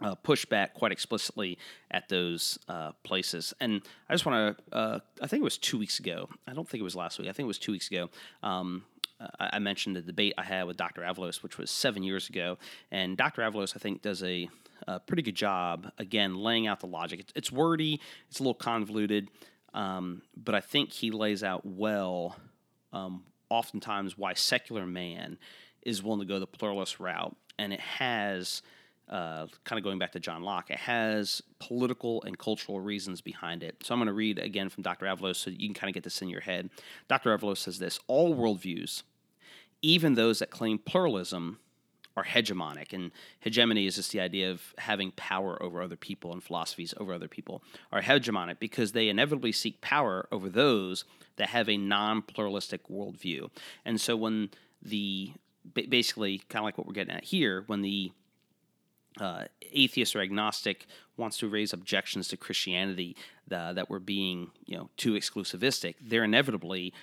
uh, 0.00 0.14
push 0.16 0.44
back 0.44 0.74
quite 0.74 0.92
explicitly 0.92 1.58
at 1.90 2.08
those 2.08 2.58
uh, 2.68 2.92
places. 3.04 3.54
And 3.60 3.82
I 4.08 4.14
just 4.14 4.26
want 4.26 4.56
to, 4.56 4.76
uh, 4.76 4.98
I 5.20 5.26
think 5.26 5.40
it 5.40 5.44
was 5.44 5.58
two 5.58 5.78
weeks 5.78 5.98
ago. 5.98 6.28
I 6.46 6.52
don't 6.54 6.68
think 6.68 6.80
it 6.80 6.84
was 6.84 6.96
last 6.96 7.18
week. 7.18 7.28
I 7.28 7.32
think 7.32 7.44
it 7.44 7.48
was 7.48 7.58
two 7.58 7.72
weeks 7.72 7.88
ago. 7.88 8.10
Um, 8.42 8.84
I 9.38 9.58
mentioned 9.58 9.96
the 9.96 10.02
debate 10.02 10.34
I 10.38 10.42
had 10.42 10.64
with 10.64 10.76
Dr. 10.76 11.02
Avalos, 11.02 11.42
which 11.42 11.58
was 11.58 11.70
seven 11.70 12.02
years 12.02 12.28
ago. 12.28 12.58
And 12.90 13.16
Dr. 13.16 13.42
Avalos, 13.42 13.76
I 13.76 13.78
think, 13.78 14.02
does 14.02 14.22
a, 14.22 14.48
a 14.86 15.00
pretty 15.00 15.22
good 15.22 15.34
job, 15.34 15.90
again, 15.98 16.34
laying 16.34 16.66
out 16.66 16.80
the 16.80 16.86
logic. 16.86 17.20
It's, 17.20 17.32
it's 17.34 17.52
wordy, 17.52 18.00
it's 18.28 18.40
a 18.40 18.42
little 18.42 18.54
convoluted. 18.54 19.28
Um, 19.74 20.22
but 20.36 20.54
I 20.54 20.60
think 20.60 20.92
he 20.92 21.10
lays 21.10 21.42
out 21.42 21.64
well, 21.64 22.36
um, 22.92 23.24
oftentimes, 23.48 24.18
why 24.18 24.34
secular 24.34 24.86
man 24.86 25.38
is 25.82 26.02
willing 26.02 26.20
to 26.20 26.26
go 26.26 26.38
the 26.38 26.46
pluralist 26.46 27.00
route. 27.00 27.34
And 27.58 27.72
it 27.72 27.80
has, 27.80 28.62
uh, 29.08 29.46
kind 29.64 29.78
of 29.78 29.84
going 29.84 29.98
back 29.98 30.12
to 30.12 30.20
John 30.20 30.42
Locke, 30.42 30.70
it 30.70 30.78
has 30.78 31.42
political 31.58 32.22
and 32.24 32.38
cultural 32.38 32.80
reasons 32.80 33.20
behind 33.20 33.62
it. 33.62 33.76
So 33.82 33.94
I'm 33.94 34.00
going 34.00 34.06
to 34.06 34.12
read 34.12 34.38
again 34.38 34.68
from 34.68 34.82
Dr. 34.82 35.06
Avalos 35.06 35.36
so 35.36 35.50
you 35.50 35.68
can 35.68 35.74
kind 35.74 35.90
of 35.90 35.94
get 35.94 36.04
this 36.04 36.22
in 36.22 36.28
your 36.28 36.40
head. 36.40 36.70
Dr. 37.08 37.36
Avalos 37.36 37.58
says 37.58 37.78
this 37.78 37.98
All 38.06 38.34
worldviews, 38.34 39.02
even 39.82 40.14
those 40.14 40.38
that 40.38 40.50
claim 40.50 40.78
pluralism, 40.78 41.58
are 42.16 42.24
hegemonic. 42.24 42.92
And 42.92 43.10
hegemony 43.40 43.86
is 43.86 43.96
just 43.96 44.12
the 44.12 44.20
idea 44.20 44.50
of 44.50 44.74
having 44.78 45.12
power 45.12 45.60
over 45.62 45.80
other 45.82 45.96
people 45.96 46.32
and 46.32 46.42
philosophies 46.42 46.94
over 46.98 47.12
other 47.12 47.28
people, 47.28 47.62
are 47.90 48.02
hegemonic 48.02 48.58
because 48.58 48.92
they 48.92 49.08
inevitably 49.08 49.52
seek 49.52 49.80
power 49.80 50.28
over 50.30 50.48
those 50.48 51.04
that 51.36 51.48
have 51.48 51.68
a 51.68 51.76
non 51.76 52.22
pluralistic 52.22 52.88
worldview. 52.88 53.50
And 53.84 54.00
so 54.00 54.16
when 54.16 54.50
the 54.82 55.32
basically 55.74 56.38
kind 56.48 56.62
of 56.62 56.64
like 56.64 56.78
what 56.78 56.86
we're 56.86 56.92
getting 56.92 57.14
at 57.14 57.24
here, 57.24 57.64
when 57.66 57.82
the 57.82 58.12
uh, 59.20 59.44
atheist 59.72 60.16
or 60.16 60.20
agnostic 60.20 60.86
wants 61.16 61.38
to 61.38 61.48
raise 61.48 61.72
objections 61.72 62.28
to 62.28 62.36
Christianity 62.36 63.16
that 63.48 63.90
we're 63.90 63.98
being, 63.98 64.50
you 64.64 64.76
know, 64.76 64.88
too 64.96 65.12
exclusivistic, 65.12 65.96
they're 66.00 66.24
inevitably 66.24 66.94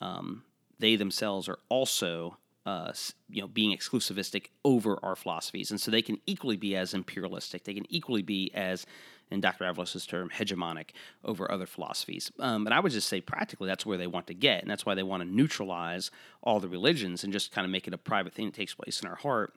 um, 0.00 0.42
they 0.78 0.96
themselves 0.96 1.48
are 1.48 1.58
also 1.68 2.38
uh, 2.68 2.92
you 3.30 3.40
know, 3.40 3.48
being 3.48 3.74
exclusivistic 3.74 4.48
over 4.62 4.98
our 5.02 5.16
philosophies, 5.16 5.70
and 5.70 5.80
so 5.80 5.90
they 5.90 6.02
can 6.02 6.18
equally 6.26 6.56
be 6.58 6.76
as 6.76 6.92
imperialistic. 6.92 7.64
They 7.64 7.72
can 7.72 7.86
equally 7.88 8.20
be 8.20 8.50
as, 8.52 8.84
in 9.30 9.40
Dr. 9.40 9.64
Avalos's 9.64 10.04
term, 10.04 10.28
hegemonic 10.28 10.90
over 11.24 11.50
other 11.50 11.64
philosophies. 11.64 12.30
Um, 12.38 12.66
and 12.66 12.74
I 12.74 12.80
would 12.80 12.92
just 12.92 13.08
say, 13.08 13.22
practically, 13.22 13.68
that's 13.68 13.86
where 13.86 13.96
they 13.96 14.06
want 14.06 14.26
to 14.26 14.34
get, 14.34 14.60
and 14.60 14.70
that's 14.70 14.84
why 14.84 14.94
they 14.94 15.02
want 15.02 15.22
to 15.22 15.28
neutralize 15.28 16.10
all 16.42 16.60
the 16.60 16.68
religions 16.68 17.24
and 17.24 17.32
just 17.32 17.52
kind 17.52 17.64
of 17.64 17.70
make 17.70 17.88
it 17.88 17.94
a 17.94 17.98
private 17.98 18.34
thing 18.34 18.44
that 18.44 18.54
takes 18.54 18.74
place 18.74 19.00
in 19.00 19.08
our 19.08 19.16
heart 19.16 19.54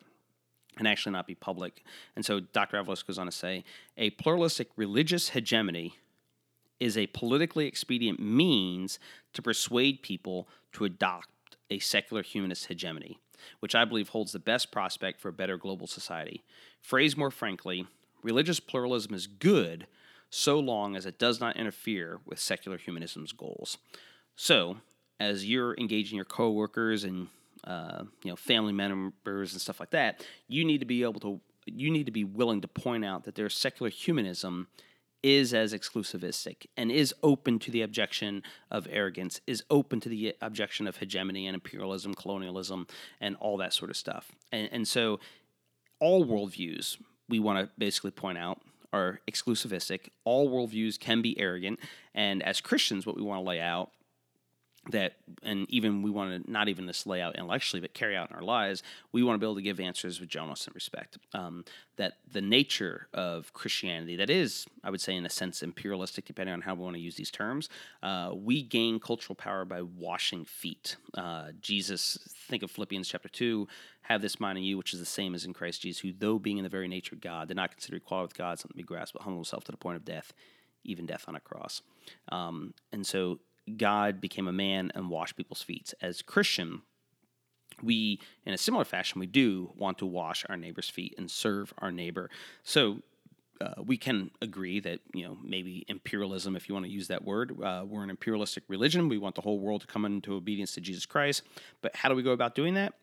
and 0.78 0.88
actually 0.88 1.12
not 1.12 1.28
be 1.28 1.36
public. 1.36 1.84
And 2.16 2.26
so 2.26 2.40
Dr. 2.40 2.82
Avalos 2.82 3.06
goes 3.06 3.18
on 3.18 3.26
to 3.26 3.32
say, 3.34 3.66
a 3.98 4.12
pluralistic 4.12 4.70
religious 4.78 5.30
hegemony 5.30 5.96
is 6.80 6.98
a 6.98 7.08
politically 7.08 7.68
expedient 7.68 8.22
means 8.22 9.00
to 9.34 9.42
persuade 9.42 10.02
people 10.02 10.48
to 10.72 10.86
adopt 10.86 11.28
a 11.72 11.80
secular 11.80 12.22
humanist 12.22 12.68
hegemony, 12.68 13.18
which 13.62 13.74
I 13.74 13.86
believe 13.86 14.10
holds 14.10 14.34
the 14.34 14.40
best 14.40 14.72
prospect 14.72 15.20
for 15.20 15.30
a 15.30 15.34
better 15.34 15.58
global 15.58 15.88
society. 15.88 16.44
Phrased 16.82 17.18
more 17.18 17.32
frankly, 17.32 17.88
religious 18.22 18.60
pluralism 18.60 19.16
is 19.16 19.26
good 19.26 19.88
so 20.30 20.60
long 20.60 20.96
as 20.96 21.06
it 21.06 21.18
does 21.18 21.40
not 21.40 21.58
interfere 21.58 22.20
with 22.26 22.40
secular 22.40 22.78
humanism's 22.78 23.32
goals. 23.32 23.78
So, 24.36 24.78
as 25.20 25.46
you're 25.46 25.76
engaging 25.78 26.16
your 26.16 26.26
coworkers 26.26 27.04
and 27.04 27.28
uh, 27.64 28.04
you 28.24 28.30
know 28.30 28.36
family 28.36 28.74
members 28.74 29.54
and 29.54 29.62
stuff 29.62 29.80
like 29.80 29.92
that, 29.92 30.26
you 30.48 30.66
need 30.66 30.80
to 30.80 30.86
be 30.86 31.04
able 31.04 31.20
to 31.22 31.40
you 31.66 31.92
need 31.92 32.08
to 32.08 32.12
be 32.12 32.24
willing 32.24 32.62
to 32.62 32.68
point 32.68 33.06
out 33.06 33.24
that 33.24 33.36
there's 33.36 33.56
secular 33.56 33.90
humanism 33.90 34.68
is 35.24 35.54
as 35.54 35.74
exclusivistic 35.74 36.66
and 36.76 36.92
is 36.92 37.14
open 37.22 37.60
to 37.60 37.72
the 37.72 37.82
objection 37.82 38.44
of 38.70 38.88
arrogance, 38.90 39.40
is 39.46 39.64
open 39.70 40.00
to 40.02 40.10
the 40.10 40.36
objection 40.42 40.88
of 40.88 40.98
hegemony 40.98 41.48
and 41.48 41.56
imperialism, 41.56 42.14
colonialism, 42.14 42.88
and 43.20 43.36
all 43.38 43.58
that 43.58 43.74
sort 43.74 43.92
of 43.92 43.98
stuff. 43.98 44.32
And, 44.52 44.70
and 44.72 44.88
so, 44.88 45.20
all 46.00 46.26
worldviews, 46.26 46.98
we 47.30 47.40
want 47.40 47.60
to 47.60 47.72
basically 47.78 48.12
point 48.12 48.38
out, 48.38 48.60
are 48.92 49.20
exclusivistic. 49.30 50.10
All 50.26 50.50
worldviews 50.50 51.00
can 51.00 51.22
be 51.22 51.40
arrogant. 51.40 51.80
And 52.14 52.44
as 52.44 52.60
Christians, 52.60 53.06
what 53.06 53.16
we 53.16 53.22
want 53.22 53.44
to 53.44 53.48
lay 53.48 53.62
out 53.62 53.92
that 54.90 55.14
and 55.44 55.70
even 55.70 56.02
we 56.02 56.10
want 56.10 56.44
to 56.44 56.52
not 56.52 56.68
even 56.68 56.88
just 56.88 57.06
lay 57.06 57.22
out 57.22 57.36
intellectually 57.36 57.80
but 57.80 57.94
carry 57.94 58.16
out 58.18 58.32
in 58.32 58.36
our 58.36 58.42
lives 58.42 58.82
we 59.12 59.22
want 59.22 59.36
to 59.36 59.40
be 59.40 59.46
able 59.46 59.56
to 59.56 59.62
give 59.62 59.80
answers 59.80 60.20
with 60.20 60.28
gentleness 60.28 60.66
and 60.66 60.74
respect. 60.74 61.20
Um, 61.34 61.66
that 61.98 62.14
the 62.32 62.42
nature 62.42 63.08
of 63.14 63.54
christianity 63.54 64.16
that 64.16 64.32
is 64.32 64.66
i 64.84 64.90
would 64.90 65.00
say 65.00 65.16
in 65.16 65.26
a 65.26 65.30
sense 65.30 65.62
imperialistic 65.62 66.26
depending 66.26 66.54
on 66.54 66.62
how 66.62 66.74
we 66.74 66.82
want 66.82 66.96
to 66.96 67.02
use 67.02 67.16
these 67.16 67.30
terms 67.30 67.70
uh, 68.02 68.32
we 68.34 68.64
gain 68.64 69.00
cultural 69.00 69.36
power 69.36 69.66
by 69.66 69.84
washing 69.84 70.46
feet. 70.46 70.96
Uh, 71.14 71.50
jesus 71.62 72.18
think 72.50 72.64
of 72.64 72.72
philippians 72.72 73.08
chapter 73.08 73.30
2 73.30 73.68
have 74.04 74.22
this 74.24 74.40
mind 74.40 74.58
in 74.58 74.64
you 74.64 74.80
which 74.80 74.94
is 74.94 75.00
the 75.00 75.06
same 75.06 75.36
as 75.36 75.46
in 75.46 75.54
christ 75.54 75.82
jesus 75.82 76.02
who 76.02 76.12
though 76.12 76.40
being 76.40 76.58
in 76.58 76.64
the 76.64 76.70
very 76.70 76.88
nature 76.88 77.14
of 77.14 77.22
god 77.22 77.48
did 77.48 77.58
not 77.58 77.70
consider 77.70 77.98
equality 77.98 78.30
with 78.30 78.38
god 78.38 78.58
something 78.58 78.74
to 78.74 78.84
be 78.84 78.84
grasped 78.84 79.14
but 79.14 79.22
humbled 79.22 79.46
himself 79.46 79.64
to 79.64 79.72
the 79.72 79.78
point 79.78 79.96
of 79.96 80.04
death 80.04 80.34
even 80.84 81.06
death 81.06 81.26
on 81.28 81.36
a 81.36 81.40
cross. 81.40 81.82
Um, 82.32 82.74
and 82.92 83.06
so 83.06 83.40
God 83.78 84.22
became 84.22 84.48
a 84.48 84.54
man 84.54 84.92
and 84.96 85.10
washed 85.10 85.38
people's 85.38 85.62
feet. 85.62 85.94
As 86.02 86.22
Christian, 86.22 86.82
we, 87.82 88.20
in 88.46 88.54
a 88.54 88.58
similar 88.58 88.86
fashion, 88.86 89.20
we 89.20 89.28
do 89.28 89.72
want 89.76 89.98
to 90.00 90.06
wash 90.06 90.46
our 90.50 90.58
neighbor's 90.58 90.90
feet 90.90 91.16
and 91.18 91.30
serve 91.30 91.74
our 91.78 91.92
neighbor. 91.92 92.30
So 92.64 93.02
uh, 93.62 93.82
we 93.84 93.98
can 93.98 94.32
agree 94.42 94.80
that 94.80 95.00
you 95.14 95.24
know 95.24 95.38
maybe 95.44 95.86
imperialism, 95.88 96.56
if 96.56 96.68
you 96.68 96.74
want 96.74 96.86
to 96.86 96.92
use 96.92 97.08
that 97.08 97.24
word, 97.24 97.56
uh, 97.62 97.84
we're 97.88 98.04
an 98.04 98.10
imperialistic 98.10 98.64
religion. 98.68 99.08
We 99.08 99.18
want 99.18 99.36
the 99.36 99.42
whole 99.42 99.60
world 99.60 99.82
to 99.82 99.88
come 99.88 100.06
into 100.06 100.34
obedience 100.34 100.74
to 100.74 100.82
Jesus 100.82 101.06
Christ. 101.06 101.44
But 101.82 101.96
how 101.96 102.10
do 102.10 102.16
we 102.16 102.24
go 102.24 102.32
about 102.32 102.56
doing 102.56 102.74
that? 102.76 102.94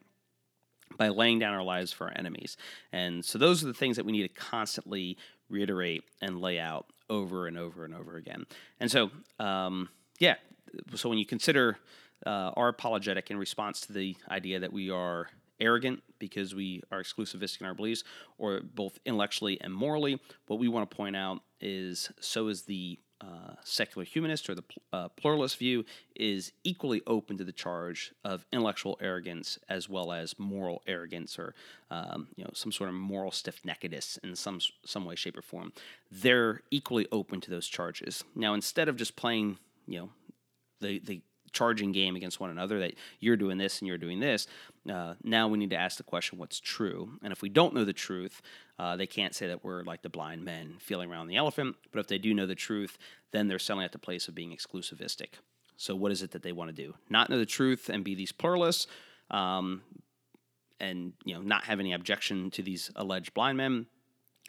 By 0.96 1.08
laying 1.08 1.38
down 1.38 1.54
our 1.54 1.62
lives 1.62 1.92
for 1.92 2.08
our 2.08 2.12
enemies. 2.16 2.56
And 2.92 3.24
so 3.24 3.38
those 3.38 3.62
are 3.62 3.66
the 3.66 3.74
things 3.74 3.96
that 3.96 4.06
we 4.06 4.12
need 4.12 4.22
to 4.22 4.28
constantly 4.28 5.16
reiterate 5.48 6.04
and 6.20 6.40
lay 6.40 6.58
out 6.58 6.86
over 7.08 7.46
and 7.46 7.56
over 7.56 7.84
and 7.84 7.94
over 7.94 8.16
again. 8.16 8.46
And 8.80 8.90
so, 8.90 9.10
um, 9.38 9.90
yeah, 10.18 10.36
so 10.94 11.08
when 11.08 11.18
you 11.18 11.26
consider 11.26 11.78
uh, 12.26 12.50
our 12.56 12.68
apologetic 12.68 13.30
in 13.30 13.36
response 13.36 13.80
to 13.82 13.92
the 13.92 14.16
idea 14.30 14.60
that 14.60 14.72
we 14.72 14.90
are 14.90 15.28
arrogant 15.60 16.02
because 16.18 16.54
we 16.54 16.82
are 16.90 17.02
exclusivistic 17.02 17.60
in 17.60 17.66
our 17.66 17.74
beliefs, 17.74 18.04
or 18.38 18.60
both 18.60 18.98
intellectually 19.04 19.60
and 19.60 19.72
morally, 19.72 20.20
what 20.46 20.58
we 20.58 20.68
want 20.68 20.88
to 20.88 20.96
point 20.96 21.16
out 21.16 21.40
is 21.60 22.10
so 22.20 22.48
is 22.48 22.62
the 22.62 22.98
uh, 23.20 23.54
secular 23.64 24.04
humanist 24.04 24.48
or 24.48 24.54
the 24.54 24.62
uh, 24.92 25.08
pluralist 25.08 25.58
view 25.58 25.84
is 26.14 26.52
equally 26.62 27.02
open 27.04 27.36
to 27.36 27.42
the 27.42 27.52
charge 27.52 28.12
of 28.24 28.46
intellectual 28.52 28.96
arrogance 29.00 29.58
as 29.68 29.88
well 29.88 30.12
as 30.12 30.38
moral 30.38 30.82
arrogance 30.86 31.36
or 31.36 31.52
um, 31.90 32.28
you 32.36 32.44
know 32.44 32.50
some 32.54 32.70
sort 32.70 32.88
of 32.88 32.94
moral 32.94 33.32
stiff 33.32 33.60
neckedness 33.64 34.18
in 34.22 34.36
some 34.36 34.60
some 34.84 35.04
way, 35.04 35.16
shape, 35.16 35.36
or 35.36 35.42
form. 35.42 35.72
They're 36.12 36.62
equally 36.70 37.08
open 37.10 37.40
to 37.40 37.50
those 37.50 37.66
charges. 37.66 38.22
Now, 38.36 38.54
instead 38.54 38.88
of 38.88 38.94
just 38.94 39.16
playing 39.16 39.58
you 39.88 39.98
know 39.98 40.10
the 40.80 41.00
the 41.00 41.22
charging 41.52 41.92
game 41.92 42.16
against 42.16 42.40
one 42.40 42.50
another 42.50 42.80
that 42.80 42.94
you're 43.20 43.36
doing 43.36 43.58
this 43.58 43.78
and 43.78 43.88
you're 43.88 43.98
doing 43.98 44.20
this. 44.20 44.46
Uh, 44.90 45.14
now 45.22 45.48
we 45.48 45.58
need 45.58 45.70
to 45.70 45.76
ask 45.76 45.96
the 45.96 46.02
question, 46.02 46.38
what's 46.38 46.60
true? 46.60 47.10
And 47.22 47.32
if 47.32 47.42
we 47.42 47.48
don't 47.48 47.74
know 47.74 47.84
the 47.84 47.92
truth, 47.92 48.42
uh, 48.78 48.96
they 48.96 49.06
can't 49.06 49.34
say 49.34 49.48
that 49.48 49.64
we're 49.64 49.82
like 49.82 50.02
the 50.02 50.08
blind 50.08 50.44
men 50.44 50.74
feeling 50.78 51.10
around 51.10 51.28
the 51.28 51.36
elephant. 51.36 51.76
But 51.90 52.00
if 52.00 52.06
they 52.06 52.18
do 52.18 52.34
know 52.34 52.46
the 52.46 52.54
truth, 52.54 52.98
then 53.32 53.48
they're 53.48 53.58
selling 53.58 53.84
at 53.84 53.92
the 53.92 53.98
place 53.98 54.28
of 54.28 54.34
being 54.34 54.54
exclusivistic. 54.54 55.40
So 55.76 55.94
what 55.94 56.12
is 56.12 56.22
it 56.22 56.32
that 56.32 56.42
they 56.42 56.52
want 56.52 56.74
to 56.74 56.82
do? 56.82 56.94
Not 57.08 57.30
know 57.30 57.38
the 57.38 57.46
truth 57.46 57.88
and 57.88 58.04
be 58.04 58.14
these 58.14 58.32
pluralists, 58.32 58.86
um, 59.30 59.82
and 60.80 61.12
you 61.24 61.34
know 61.34 61.40
not 61.40 61.64
have 61.64 61.80
any 61.80 61.92
objection 61.92 62.50
to 62.52 62.62
these 62.62 62.90
alleged 62.96 63.32
blind 63.32 63.58
men. 63.58 63.86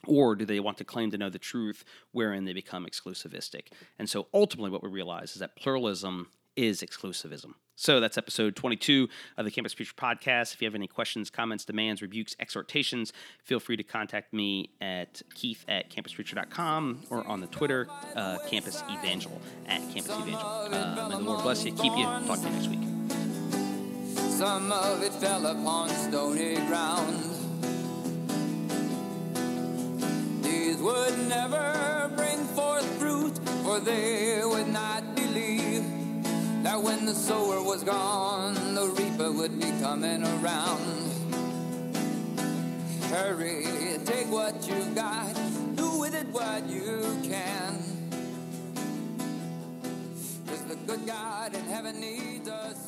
Or 0.07 0.35
do 0.35 0.45
they 0.45 0.59
want 0.59 0.77
to 0.77 0.83
claim 0.83 1.11
to 1.11 1.17
know 1.17 1.29
the 1.29 1.39
truth 1.39 1.83
wherein 2.11 2.45
they 2.45 2.53
become 2.53 2.85
exclusivistic? 2.85 3.67
And 3.97 4.09
so 4.09 4.27
ultimately, 4.33 4.71
what 4.71 4.83
we 4.83 4.89
realize 4.89 5.33
is 5.33 5.39
that 5.39 5.55
pluralism 5.55 6.27
is 6.55 6.81
exclusivism. 6.81 7.53
So 7.75 8.01
that's 8.01 8.17
episode 8.17 8.57
22 8.57 9.07
of 9.37 9.45
the 9.45 9.51
Campus 9.51 9.73
Preacher 9.73 9.93
podcast. 9.93 10.53
If 10.53 10.61
you 10.61 10.67
have 10.67 10.75
any 10.75 10.87
questions, 10.87 11.29
comments, 11.29 11.63
demands, 11.63 12.01
rebukes, 12.01 12.35
exhortations, 12.37 13.13
feel 13.45 13.61
free 13.61 13.77
to 13.77 13.83
contact 13.83 14.33
me 14.33 14.71
at 14.81 15.21
keith 15.33 15.63
at 15.69 15.89
campuspreacher.com 15.89 17.03
or 17.09 17.25
on 17.25 17.39
the 17.39 17.47
Twitter, 17.47 17.87
uh, 18.17 18.39
Campus 18.49 18.83
Evangel 18.91 19.41
at 19.65 19.79
Campus 19.93 20.09
Evangel. 20.09 20.39
Uh, 20.39 21.07
may 21.09 21.15
the 21.15 21.21
Lord 21.21 21.41
bless 21.41 21.63
you, 21.63 21.71
keep 21.71 21.95
you. 21.95 22.03
Talk 22.03 22.39
to 22.39 22.49
you 22.49 22.49
next 22.49 22.67
week. 22.67 22.79
Some 24.39 24.73
of 24.73 25.01
it 25.01 25.13
fell 25.13 25.45
upon 25.45 25.87
stony 25.87 26.55
ground. 26.55 27.38
Never 31.27 32.11
bring 32.15 32.43
forth 32.55 32.85
fruit, 32.99 33.37
for 33.63 33.79
they 33.79 34.41
would 34.43 34.67
not 34.67 35.15
believe 35.15 35.83
that 36.63 36.81
when 36.81 37.05
the 37.05 37.13
sower 37.13 37.61
was 37.63 37.83
gone, 37.83 38.53
the 38.75 38.87
reaper 38.87 39.31
would 39.31 39.59
be 39.59 39.71
coming 39.81 40.23
around. 40.23 41.09
Hurry, 43.09 43.65
take 44.05 44.31
what 44.31 44.67
you've 44.67 44.95
got, 44.95 45.33
do 45.75 45.99
with 45.99 46.13
it 46.13 46.27
what 46.27 46.69
you 46.69 47.17
can. 47.23 47.81
Cause 50.47 50.63
the 50.65 50.75
good 50.87 51.05
God 51.05 51.55
in 51.55 51.65
heaven 51.65 51.99
needs 51.99 52.47
us. 52.47 52.79